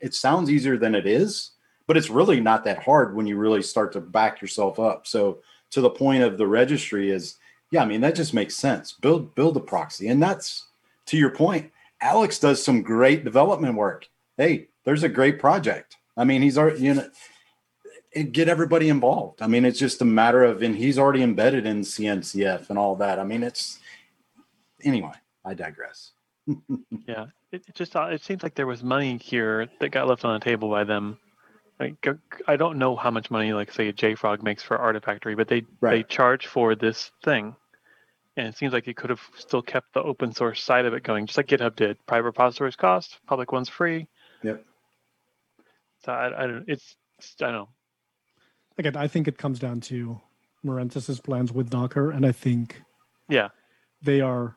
it 0.00 0.14
sounds 0.14 0.50
easier 0.50 0.78
than 0.78 0.94
it 0.94 1.06
is, 1.06 1.50
but 1.86 1.96
it's 1.98 2.08
really 2.08 2.40
not 2.40 2.64
that 2.64 2.82
hard 2.82 3.14
when 3.14 3.26
you 3.26 3.36
really 3.36 3.62
start 3.62 3.92
to 3.92 4.00
back 4.00 4.40
yourself 4.40 4.78
up. 4.78 5.06
So 5.06 5.40
to 5.70 5.82
the 5.82 5.90
point 5.90 6.22
of 6.22 6.38
the 6.38 6.46
registry 6.46 7.10
is 7.10 7.36
yeah, 7.70 7.82
I 7.82 7.86
mean 7.86 8.00
that 8.00 8.14
just 8.14 8.34
makes 8.34 8.56
sense. 8.56 8.92
Build 8.92 9.34
build 9.34 9.56
a 9.56 9.60
proxy, 9.60 10.08
and 10.08 10.22
that's 10.22 10.66
to 11.06 11.16
your 11.16 11.30
point. 11.30 11.70
Alex 12.00 12.38
does 12.38 12.62
some 12.62 12.82
great 12.82 13.24
development 13.24 13.74
work. 13.74 14.08
Hey, 14.36 14.68
there's 14.84 15.02
a 15.02 15.08
great 15.08 15.38
project. 15.38 15.96
I 16.16 16.24
mean, 16.24 16.42
he's 16.42 16.58
already 16.58 16.82
you 16.82 16.94
know 16.94 17.08
get 18.32 18.48
everybody 18.48 18.88
involved. 18.88 19.40
I 19.40 19.46
mean, 19.46 19.64
it's 19.64 19.78
just 19.78 20.02
a 20.02 20.04
matter 20.04 20.42
of 20.42 20.62
and 20.62 20.76
he's 20.76 20.98
already 20.98 21.22
embedded 21.22 21.66
in 21.66 21.82
CNCF 21.82 22.70
and 22.70 22.78
all 22.78 22.96
that. 22.96 23.18
I 23.18 23.24
mean, 23.24 23.42
it's 23.42 23.78
anyway. 24.82 25.12
I 25.44 25.54
digress. 25.54 26.12
yeah, 27.06 27.26
it, 27.52 27.64
it 27.66 27.74
just 27.74 27.96
uh, 27.96 28.08
it 28.10 28.22
seems 28.22 28.42
like 28.42 28.54
there 28.54 28.66
was 28.66 28.82
money 28.82 29.16
here 29.16 29.68
that 29.80 29.90
got 29.90 30.08
left 30.08 30.24
on 30.24 30.38
the 30.38 30.44
table 30.44 30.68
by 30.68 30.84
them 30.84 31.18
like 31.80 32.06
I 32.46 32.56
don't 32.56 32.78
know 32.78 32.94
how 32.94 33.10
much 33.10 33.30
money, 33.30 33.52
like 33.54 33.72
say 33.72 33.90
JFrog 33.90 34.42
makes 34.42 34.62
for 34.62 34.76
Artifactory, 34.78 35.36
but 35.36 35.48
they 35.48 35.64
right. 35.80 35.90
they 35.90 36.02
charge 36.02 36.46
for 36.46 36.74
this 36.74 37.10
thing, 37.24 37.56
and 38.40 38.48
it 38.48 38.56
seems 38.56 38.72
like 38.72 38.88
it 38.88 38.96
could 38.96 39.10
have 39.10 39.20
still 39.36 39.62
kept 39.62 39.92
the 39.92 40.02
open 40.02 40.32
source 40.32 40.62
side 40.62 40.86
of 40.86 40.94
it 40.94 41.02
going, 41.02 41.26
just 41.26 41.36
like 41.36 41.46
GitHub 41.46 41.76
did. 41.76 41.98
Private 42.06 42.24
repositories 42.24 42.76
cost, 42.76 43.18
public 43.26 43.52
ones 43.52 43.68
free. 43.68 44.08
Yep. 44.42 44.64
So 46.04 46.12
I, 46.12 46.44
I 46.44 46.46
don't. 46.46 46.64
It's 46.66 46.96
I 47.40 47.44
don't 47.44 47.52
know. 47.52 47.68
Again, 48.78 48.96
I 48.96 49.08
think 49.08 49.28
it 49.28 49.36
comes 49.36 49.58
down 49.58 49.80
to 49.82 50.20
Mirantis's 50.64 51.20
plans 51.20 51.52
with 51.52 51.68
Docker, 51.68 52.10
and 52.10 52.24
I 52.24 52.32
think 52.32 52.80
yeah, 53.28 53.48
they 54.02 54.20
are 54.20 54.56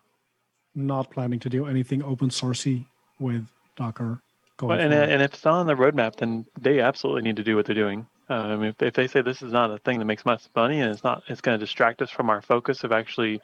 not 0.75 1.11
planning 1.11 1.39
to 1.39 1.49
do 1.49 1.65
anything 1.65 2.01
open 2.01 2.29
sourcey 2.29 2.85
with 3.19 3.45
Docker 3.75 4.21
well, 4.61 4.79
and, 4.79 4.93
and 4.93 5.21
if 5.21 5.33
it's 5.33 5.45
not 5.45 5.55
on 5.55 5.67
the 5.67 5.75
roadmap, 5.75 6.17
then 6.17 6.45
they 6.59 6.79
absolutely 6.79 7.23
need 7.23 7.37
to 7.37 7.43
do 7.43 7.55
what 7.55 7.65
they're 7.65 7.75
doing. 7.75 8.07
Um, 8.29 8.63
if, 8.63 8.81
if 8.81 8.93
they 8.93 9.07
say 9.07 9.21
this 9.21 9.41
is 9.41 9.51
not 9.51 9.71
a 9.71 9.77
thing 9.79 9.99
that 9.99 10.05
makes 10.05 10.25
much 10.25 10.43
money 10.55 10.79
and 10.79 10.91
it's 10.91 11.03
not, 11.03 11.23
it's 11.27 11.41
going 11.41 11.59
to 11.59 11.63
distract 11.63 12.01
us 12.01 12.09
from 12.09 12.29
our 12.29 12.41
focus 12.41 12.83
of 12.83 12.91
actually 12.91 13.41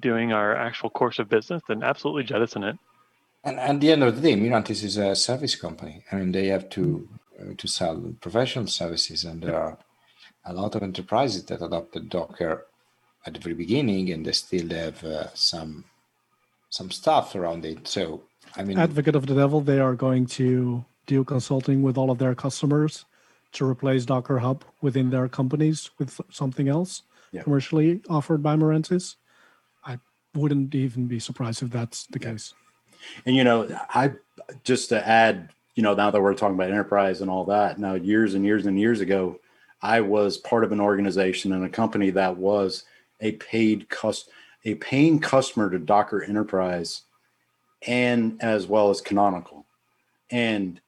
doing 0.00 0.32
our 0.32 0.54
actual 0.54 0.90
course 0.90 1.18
of 1.18 1.28
business, 1.28 1.62
then 1.68 1.82
absolutely 1.82 2.24
jettison 2.24 2.64
it. 2.64 2.76
And 3.44 3.60
at 3.60 3.80
the 3.80 3.92
end 3.92 4.02
of 4.02 4.16
the 4.16 4.22
day, 4.22 4.36
Mirantis 4.36 4.82
is 4.82 4.96
a 4.96 5.14
service 5.14 5.54
company. 5.54 6.04
I 6.10 6.16
mean, 6.16 6.32
they 6.32 6.46
have 6.46 6.70
to 6.70 7.08
uh, 7.38 7.54
to 7.56 7.68
sell 7.68 8.14
professional 8.20 8.66
services, 8.66 9.24
and 9.24 9.42
there 9.42 9.56
are 9.56 9.78
a 10.44 10.52
lot 10.52 10.74
of 10.74 10.82
enterprises 10.82 11.44
that 11.46 11.62
adopted 11.62 12.08
Docker 12.08 12.66
at 13.26 13.34
the 13.34 13.40
very 13.40 13.54
beginning, 13.54 14.10
and 14.10 14.24
they 14.24 14.32
still 14.32 14.68
have 14.70 15.02
uh, 15.04 15.28
some 15.34 15.84
some 16.70 16.90
stuff 16.90 17.34
around 17.34 17.64
it. 17.64 17.86
So, 17.86 18.22
I 18.56 18.64
mean, 18.64 18.78
advocate 18.78 19.14
of 19.14 19.26
the 19.26 19.34
devil, 19.34 19.60
they 19.60 19.78
are 19.78 19.94
going 19.94 20.26
to 20.38 20.84
do 21.06 21.22
consulting 21.24 21.82
with 21.82 21.98
all 21.98 22.10
of 22.10 22.18
their 22.18 22.34
customers 22.34 23.04
to 23.52 23.68
replace 23.68 24.04
Docker 24.04 24.38
Hub 24.38 24.64
within 24.80 25.10
their 25.10 25.28
companies 25.28 25.90
with 25.98 26.20
something 26.30 26.68
else 26.68 27.02
yeah. 27.32 27.42
commercially 27.42 28.00
offered 28.08 28.42
by 28.42 28.56
Mirantis. 28.56 29.16
I 30.34 30.38
wouldn't 30.38 30.74
even 30.74 31.06
be 31.06 31.20
surprised 31.20 31.62
if 31.62 31.70
that's 31.70 32.06
the 32.06 32.18
case. 32.18 32.54
And 33.26 33.36
you 33.36 33.44
know, 33.44 33.68
I 33.90 34.12
just 34.64 34.88
to 34.88 35.06
add, 35.06 35.50
you 35.74 35.82
know, 35.82 35.94
now 35.94 36.10
that 36.10 36.20
we're 36.20 36.34
talking 36.34 36.54
about 36.54 36.70
enterprise 36.70 37.20
and 37.20 37.30
all 37.30 37.44
that, 37.46 37.78
now 37.78 37.94
years 37.94 38.34
and 38.34 38.44
years 38.44 38.66
and 38.66 38.78
years 38.78 39.00
ago, 39.00 39.38
I 39.82 40.00
was 40.00 40.38
part 40.38 40.64
of 40.64 40.72
an 40.72 40.80
organization 40.80 41.52
and 41.52 41.64
a 41.64 41.68
company 41.68 42.10
that 42.10 42.36
was 42.36 42.84
a 43.20 43.32
paid 43.32 43.88
cust 43.88 44.28
a 44.64 44.74
paying 44.76 45.18
customer 45.18 45.68
to 45.70 45.78
Docker 45.78 46.22
Enterprise 46.22 47.02
and 47.86 48.42
as 48.42 48.66
well 48.66 48.88
as 48.88 49.02
Canonical. 49.02 49.66
And 50.30 50.80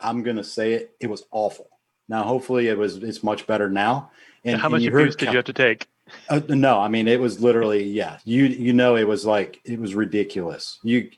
I'm 0.00 0.22
gonna 0.22 0.44
say 0.44 0.74
it, 0.74 0.94
it 1.00 1.10
was 1.10 1.24
awful. 1.32 1.68
Now 2.08 2.22
hopefully 2.22 2.68
it 2.68 2.78
was 2.78 2.96
it's 2.98 3.22
much 3.22 3.46
better 3.46 3.68
now. 3.68 4.10
And 4.44 4.60
how 4.60 4.68
much 4.68 4.84
abuse 4.84 5.16
did 5.16 5.30
you 5.30 5.36
have 5.36 5.44
to 5.46 5.52
take? 5.52 5.88
Uh, 6.28 6.40
no, 6.48 6.78
I 6.80 6.88
mean 6.88 7.08
it 7.08 7.20
was 7.20 7.40
literally 7.40 7.84
yeah. 7.84 8.18
You 8.24 8.44
you 8.44 8.72
know 8.72 8.96
it 8.96 9.06
was 9.06 9.24
like 9.24 9.60
it 9.64 9.78
was 9.78 9.94
ridiculous. 9.94 10.78
You 10.82 11.10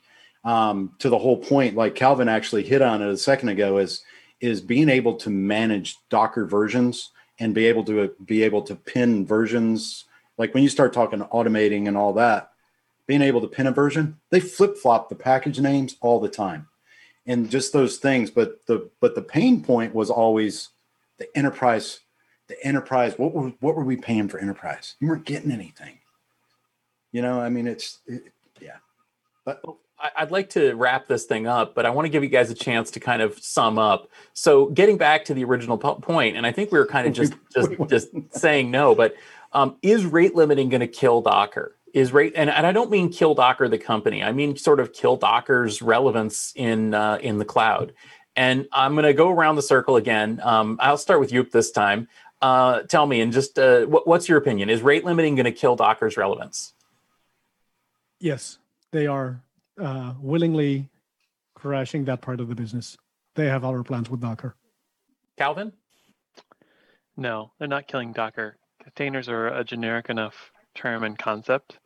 um, 0.43 0.93
to 0.99 1.09
the 1.09 1.17
whole 1.17 1.37
point, 1.37 1.75
like 1.75 1.95
Calvin 1.95 2.29
actually 2.29 2.63
hit 2.63 2.81
on 2.81 3.01
it 3.01 3.09
a 3.09 3.17
second 3.17 3.49
ago, 3.49 3.77
is 3.79 4.03
is 4.39 4.61
being 4.61 4.89
able 4.89 5.15
to 5.15 5.29
manage 5.29 5.97
Docker 6.09 6.45
versions 6.45 7.11
and 7.39 7.53
be 7.53 7.65
able 7.65 7.83
to 7.85 8.11
be 8.25 8.43
able 8.43 8.61
to 8.63 8.75
pin 8.75 9.25
versions. 9.25 10.05
Like 10.37 10.53
when 10.53 10.63
you 10.63 10.69
start 10.69 10.93
talking 10.93 11.19
automating 11.19 11.87
and 11.87 11.97
all 11.97 12.13
that, 12.13 12.51
being 13.07 13.21
able 13.21 13.41
to 13.41 13.47
pin 13.47 13.67
a 13.67 13.71
version, 13.71 14.17
they 14.29 14.39
flip 14.39 14.77
flop 14.77 15.09
the 15.09 15.15
package 15.15 15.59
names 15.59 15.95
all 16.01 16.19
the 16.19 16.29
time, 16.29 16.67
and 17.25 17.49
just 17.49 17.73
those 17.73 17.97
things. 17.97 18.29
But 18.29 18.65
the 18.67 18.89
but 18.99 19.15
the 19.15 19.21
pain 19.21 19.63
point 19.63 19.95
was 19.95 20.09
always 20.09 20.69
the 21.17 21.27
enterprise. 21.37 22.01
The 22.47 22.63
enterprise. 22.63 23.17
What 23.17 23.33
were 23.33 23.53
what 23.59 23.75
were 23.75 23.83
we 23.83 23.97
paying 23.97 24.27
for 24.27 24.39
enterprise? 24.39 24.95
You 24.99 25.07
weren't 25.07 25.25
getting 25.25 25.51
anything. 25.51 25.99
You 27.11 27.21
know, 27.21 27.39
I 27.39 27.49
mean, 27.49 27.67
it's 27.67 27.99
it, 28.07 28.33
yeah. 28.61 28.77
But 29.45 29.61
I'd 30.17 30.31
like 30.31 30.49
to 30.51 30.73
wrap 30.73 31.07
this 31.07 31.25
thing 31.25 31.47
up, 31.47 31.73
but 31.73 31.85
I 31.85 31.89
want 31.89 32.05
to 32.05 32.09
give 32.09 32.23
you 32.23 32.29
guys 32.29 32.51
a 32.51 32.55
chance 32.55 32.91
to 32.91 32.99
kind 32.99 33.21
of 33.21 33.41
sum 33.41 33.79
up. 33.79 34.09
So, 34.33 34.67
getting 34.67 34.97
back 34.97 35.23
to 35.25 35.33
the 35.33 35.43
original 35.45 35.77
point, 35.77 36.35
and 36.35 36.45
I 36.45 36.51
think 36.51 36.71
we 36.71 36.77
were 36.77 36.85
kind 36.85 37.07
of 37.07 37.13
just 37.13 37.33
just 37.53 37.71
just 37.87 38.09
saying 38.31 38.71
no, 38.71 38.93
but 38.93 39.15
um, 39.53 39.77
is 39.81 40.05
rate 40.05 40.35
limiting 40.35 40.69
going 40.69 40.81
to 40.81 40.87
kill 40.87 41.21
Docker? 41.21 41.75
Is 41.93 42.11
rate, 42.11 42.33
and, 42.35 42.49
and 42.49 42.67
I 42.67 42.73
don't 42.73 42.91
mean 42.91 43.09
kill 43.09 43.33
Docker 43.35 43.69
the 43.69 43.77
company. 43.77 44.21
I 44.21 44.33
mean 44.33 44.57
sort 44.57 44.81
of 44.81 44.91
kill 44.91 45.15
Docker's 45.15 45.81
relevance 45.81 46.51
in 46.55 46.93
uh, 46.93 47.17
in 47.21 47.37
the 47.37 47.45
cloud. 47.45 47.93
And 48.37 48.67
I'm 48.73 48.95
going 48.95 49.05
to 49.05 49.13
go 49.13 49.29
around 49.29 49.55
the 49.55 49.61
circle 49.61 49.95
again. 49.95 50.41
Um, 50.43 50.77
I'll 50.81 50.97
start 50.97 51.21
with 51.21 51.31
you 51.31 51.43
this 51.43 51.71
time. 51.71 52.09
Uh, 52.45 52.83
tell 52.83 53.07
me, 53.07 53.21
and 53.21 53.33
just 53.33 53.57
uh, 53.57 53.85
what, 53.85 54.05
what's 54.05 54.29
your 54.29 54.37
opinion? 54.37 54.69
Is 54.69 54.83
rate 54.83 55.03
limiting 55.03 55.33
going 55.33 55.45
to 55.45 55.51
kill 55.51 55.75
Docker's 55.75 56.15
relevance? 56.15 56.73
Yes, 58.19 58.59
they 58.91 59.07
are 59.07 59.41
uh, 59.81 60.13
willingly 60.21 60.87
crashing 61.55 62.05
that 62.05 62.21
part 62.21 62.39
of 62.39 62.47
the 62.47 62.53
business. 62.53 62.97
They 63.33 63.47
have 63.47 63.65
other 63.65 63.81
plans 63.81 64.11
with 64.11 64.21
Docker. 64.21 64.55
Calvin? 65.39 65.73
No, 67.17 67.51
they're 67.57 67.67
not 67.67 67.87
killing 67.87 68.13
Docker. 68.13 68.57
Containers 68.83 69.27
are 69.27 69.47
a 69.47 69.63
generic 69.63 70.11
enough 70.11 70.35
term 70.75 71.03
and 71.03 71.17
concept. 71.17 71.79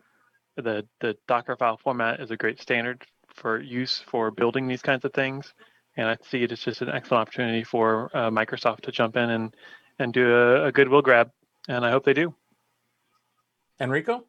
The 0.57 0.85
the 0.99 1.15
Docker 1.25 1.55
file 1.55 1.79
format 1.81 2.19
is 2.19 2.31
a 2.31 2.37
great 2.37 2.59
standard 2.59 3.05
for 3.33 3.61
use 3.61 4.03
for 4.11 4.29
building 4.29 4.67
these 4.67 4.81
kinds 4.81 5.05
of 5.05 5.13
things, 5.13 5.53
and 5.95 6.09
I 6.09 6.17
see 6.29 6.43
it 6.43 6.51
as 6.51 6.59
just 6.59 6.81
an 6.81 6.89
excellent 6.89 7.21
opportunity 7.21 7.63
for 7.63 8.11
uh, 8.13 8.29
Microsoft 8.29 8.81
to 8.81 8.91
jump 8.91 9.15
in 9.15 9.29
and 9.29 9.55
and 9.99 10.13
do 10.13 10.33
a, 10.33 10.67
a 10.67 10.71
goodwill 10.71 11.01
grab, 11.01 11.31
and 11.67 11.85
I 11.85 11.91
hope 11.91 12.05
they 12.05 12.13
do. 12.13 12.33
Enrico? 13.79 14.25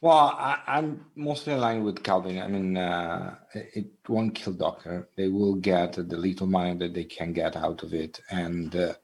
Well, 0.00 0.36
I, 0.38 0.78
am 0.78 1.06
mostly 1.16 1.54
aligned 1.54 1.84
with 1.84 2.02
Calvin. 2.02 2.40
I 2.40 2.48
mean, 2.48 2.76
uh, 2.76 3.36
it 3.54 3.86
won't 4.06 4.34
kill 4.34 4.52
Docker. 4.52 5.08
They 5.16 5.28
will 5.28 5.54
get 5.54 5.94
the 5.94 6.16
little 6.16 6.46
money 6.46 6.74
that 6.76 6.92
they 6.92 7.04
can 7.04 7.32
get 7.32 7.56
out 7.56 7.82
of 7.82 7.94
it, 7.94 8.20
and 8.30 8.76
uh, 8.76 8.94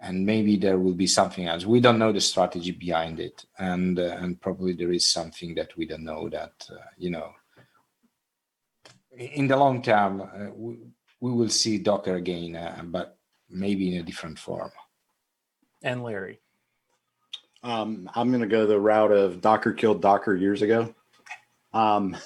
and 0.00 0.26
maybe 0.26 0.56
there 0.56 0.78
will 0.78 0.94
be 0.94 1.06
something 1.06 1.46
else. 1.46 1.64
We 1.64 1.80
don't 1.80 1.98
know 1.98 2.12
the 2.12 2.20
strategy 2.20 2.72
behind 2.72 3.20
it, 3.20 3.44
and 3.58 3.98
uh, 3.98 4.16
and 4.20 4.40
probably 4.40 4.72
there 4.72 4.92
is 4.92 5.06
something 5.06 5.54
that 5.54 5.76
we 5.76 5.86
don't 5.86 6.04
know. 6.04 6.28
That 6.28 6.68
uh, 6.70 6.90
you 6.96 7.10
know, 7.10 7.32
in 9.16 9.46
the 9.46 9.56
long 9.56 9.82
term, 9.82 10.20
uh, 10.20 10.52
we, 10.52 10.78
we 11.20 11.30
will 11.30 11.48
see 11.48 11.78
Docker 11.78 12.16
again, 12.16 12.56
uh, 12.56 12.82
but 12.84 13.17
maybe 13.50 13.94
in 13.94 14.00
a 14.00 14.04
different 14.04 14.38
form. 14.38 14.70
And 15.82 16.02
Larry. 16.02 16.40
Um, 17.62 18.08
I'm 18.14 18.30
going 18.30 18.42
to 18.42 18.46
go 18.46 18.66
the 18.66 18.78
route 18.78 19.12
of 19.12 19.40
Docker 19.40 19.72
killed 19.72 20.00
Docker 20.00 20.34
years 20.34 20.62
ago. 20.62 20.94
Um, 21.72 22.16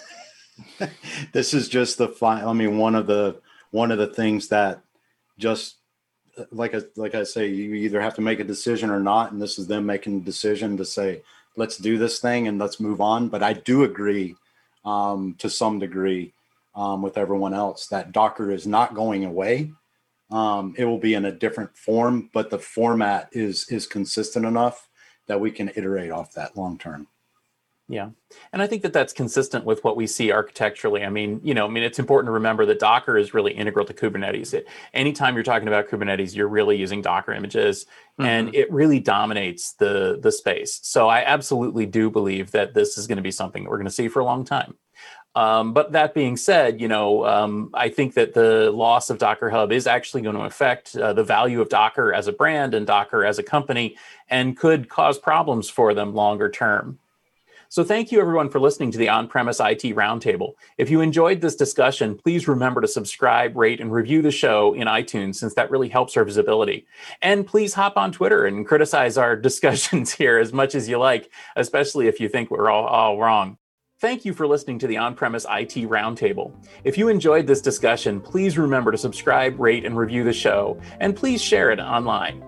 this 1.32 1.54
is 1.54 1.68
just 1.68 1.98
the 1.98 2.08
fine. 2.08 2.44
I 2.44 2.52
mean, 2.52 2.78
one 2.78 2.94
of 2.94 3.06
the 3.06 3.40
one 3.70 3.90
of 3.90 3.98
the 3.98 4.06
things 4.06 4.48
that 4.48 4.82
just 5.38 5.76
like 6.50 6.74
I 6.74 6.82
like 6.96 7.14
I 7.14 7.24
say, 7.24 7.48
you 7.48 7.74
either 7.74 8.00
have 8.00 8.14
to 8.16 8.20
make 8.20 8.40
a 8.40 8.44
decision 8.44 8.90
or 8.90 9.00
not, 9.00 9.32
and 9.32 9.40
this 9.40 9.58
is 9.58 9.66
them 9.66 9.86
making 9.86 10.18
a 10.18 10.24
decision 10.24 10.76
to 10.76 10.84
say, 10.84 11.22
let's 11.56 11.76
do 11.76 11.98
this 11.98 12.20
thing 12.20 12.48
and 12.48 12.58
let's 12.58 12.80
move 12.80 13.00
on. 13.00 13.28
But 13.28 13.42
I 13.42 13.54
do 13.54 13.84
agree 13.84 14.36
um, 14.84 15.34
to 15.38 15.48
some 15.48 15.78
degree 15.78 16.32
um, 16.74 17.02
with 17.02 17.18
everyone 17.18 17.54
else 17.54 17.86
that 17.88 18.12
Docker 18.12 18.50
is 18.50 18.66
not 18.66 18.94
going 18.94 19.24
away. 19.24 19.72
Um, 20.32 20.74
it 20.78 20.86
will 20.86 20.98
be 20.98 21.14
in 21.14 21.26
a 21.26 21.32
different 21.32 21.76
form, 21.76 22.30
but 22.32 22.50
the 22.50 22.58
format 22.58 23.28
is 23.32 23.68
is 23.68 23.86
consistent 23.86 24.46
enough 24.46 24.88
that 25.26 25.40
we 25.40 25.50
can 25.50 25.70
iterate 25.76 26.10
off 26.10 26.32
that 26.34 26.56
long 26.56 26.78
term. 26.78 27.06
Yeah. 27.88 28.10
And 28.52 28.62
I 28.62 28.66
think 28.66 28.82
that 28.82 28.94
that's 28.94 29.12
consistent 29.12 29.66
with 29.66 29.84
what 29.84 29.96
we 29.96 30.06
see 30.06 30.32
architecturally. 30.32 31.04
I 31.04 31.10
mean, 31.10 31.40
you 31.42 31.52
know, 31.52 31.66
I 31.66 31.68
mean, 31.68 31.82
it's 31.82 31.98
important 31.98 32.28
to 32.28 32.32
remember 32.32 32.64
that 32.64 32.78
Docker 32.78 33.18
is 33.18 33.34
really 33.34 33.52
integral 33.52 33.84
to 33.84 33.92
Kubernetes. 33.92 34.54
It, 34.54 34.66
anytime 34.94 35.34
you're 35.34 35.42
talking 35.42 35.68
about 35.68 35.88
Kubernetes, 35.88 36.34
you're 36.34 36.48
really 36.48 36.78
using 36.78 37.02
Docker 37.02 37.32
images 37.32 37.84
mm-hmm. 38.18 38.24
and 38.24 38.54
it 38.54 38.72
really 38.72 38.98
dominates 38.98 39.74
the, 39.74 40.18
the 40.22 40.32
space. 40.32 40.80
So 40.82 41.08
I 41.08 41.22
absolutely 41.24 41.84
do 41.84 42.08
believe 42.08 42.52
that 42.52 42.72
this 42.72 42.96
is 42.96 43.06
going 43.06 43.16
to 43.16 43.22
be 43.22 43.32
something 43.32 43.64
that 43.64 43.70
we're 43.70 43.78
going 43.78 43.84
to 43.84 43.92
see 43.92 44.08
for 44.08 44.20
a 44.20 44.24
long 44.24 44.46
time. 44.46 44.74
Um, 45.34 45.72
but 45.72 45.92
that 45.92 46.12
being 46.12 46.36
said, 46.36 46.80
you 46.80 46.88
know, 46.88 47.24
um, 47.24 47.70
I 47.72 47.88
think 47.88 48.14
that 48.14 48.34
the 48.34 48.70
loss 48.70 49.08
of 49.08 49.18
Docker 49.18 49.48
Hub 49.48 49.72
is 49.72 49.86
actually 49.86 50.22
going 50.22 50.36
to 50.36 50.42
affect 50.42 50.94
uh, 50.94 51.14
the 51.14 51.24
value 51.24 51.60
of 51.60 51.70
Docker 51.70 52.12
as 52.12 52.28
a 52.28 52.32
brand 52.32 52.74
and 52.74 52.86
Docker 52.86 53.24
as 53.24 53.38
a 53.38 53.42
company 53.42 53.96
and 54.28 54.56
could 54.56 54.88
cause 54.90 55.18
problems 55.18 55.70
for 55.70 55.94
them 55.94 56.14
longer 56.14 56.50
term. 56.50 56.98
So, 57.70 57.82
thank 57.82 58.12
you 58.12 58.20
everyone 58.20 58.50
for 58.50 58.60
listening 58.60 58.90
to 58.90 58.98
the 58.98 59.08
On 59.08 59.26
Premise 59.26 59.58
IT 59.58 59.96
Roundtable. 59.96 60.52
If 60.76 60.90
you 60.90 61.00
enjoyed 61.00 61.40
this 61.40 61.56
discussion, 61.56 62.18
please 62.18 62.46
remember 62.46 62.82
to 62.82 62.86
subscribe, 62.86 63.56
rate, 63.56 63.80
and 63.80 63.90
review 63.90 64.20
the 64.20 64.30
show 64.30 64.74
in 64.74 64.86
iTunes, 64.86 65.36
since 65.36 65.54
that 65.54 65.70
really 65.70 65.88
helps 65.88 66.14
our 66.18 66.24
visibility. 66.24 66.86
And 67.22 67.46
please 67.46 67.72
hop 67.72 67.96
on 67.96 68.12
Twitter 68.12 68.44
and 68.44 68.66
criticize 68.66 69.16
our 69.16 69.36
discussions 69.48 70.12
here 70.12 70.38
as 70.38 70.52
much 70.52 70.74
as 70.74 70.86
you 70.86 70.98
like, 70.98 71.30
especially 71.56 72.08
if 72.08 72.20
you 72.20 72.28
think 72.28 72.50
we're 72.50 72.68
all, 72.68 72.84
all 72.84 73.18
wrong. 73.18 73.56
Thank 74.02 74.24
you 74.24 74.34
for 74.34 74.48
listening 74.48 74.80
to 74.80 74.88
the 74.88 74.96
On 74.96 75.14
Premise 75.14 75.44
IT 75.44 75.88
Roundtable. 75.88 76.52
If 76.82 76.98
you 76.98 77.08
enjoyed 77.08 77.46
this 77.46 77.60
discussion, 77.60 78.20
please 78.20 78.58
remember 78.58 78.90
to 78.90 78.98
subscribe, 78.98 79.60
rate, 79.60 79.84
and 79.84 79.96
review 79.96 80.24
the 80.24 80.32
show, 80.32 80.76
and 80.98 81.14
please 81.14 81.40
share 81.40 81.70
it 81.70 81.78
online. 81.78 82.42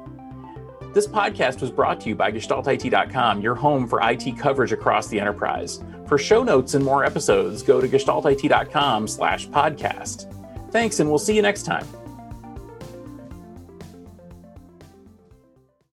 This 0.95 1.07
podcast 1.07 1.61
was 1.61 1.71
brought 1.71 2.01
to 2.01 2.09
you 2.09 2.17
by 2.17 2.33
GestaltIT.com, 2.33 3.40
your 3.40 3.55
home 3.55 3.87
for 3.87 4.01
IT 4.03 4.37
coverage 4.37 4.73
across 4.73 5.07
the 5.07 5.21
enterprise. 5.21 5.81
For 6.09 6.19
show 6.19 6.43
notes 6.43 6.75
and 6.75 6.85
more 6.85 7.05
episodes, 7.05 7.62
go 7.62 7.81
to 7.81 7.87
GestaltIT.com 7.87 9.07
slash 9.07 9.47
podcast. 9.47 10.29
Thanks, 10.73 10.99
and 10.99 11.09
we'll 11.09 11.21
see 11.21 11.37
you 11.37 11.43
next 11.43 11.62
time. 11.62 11.87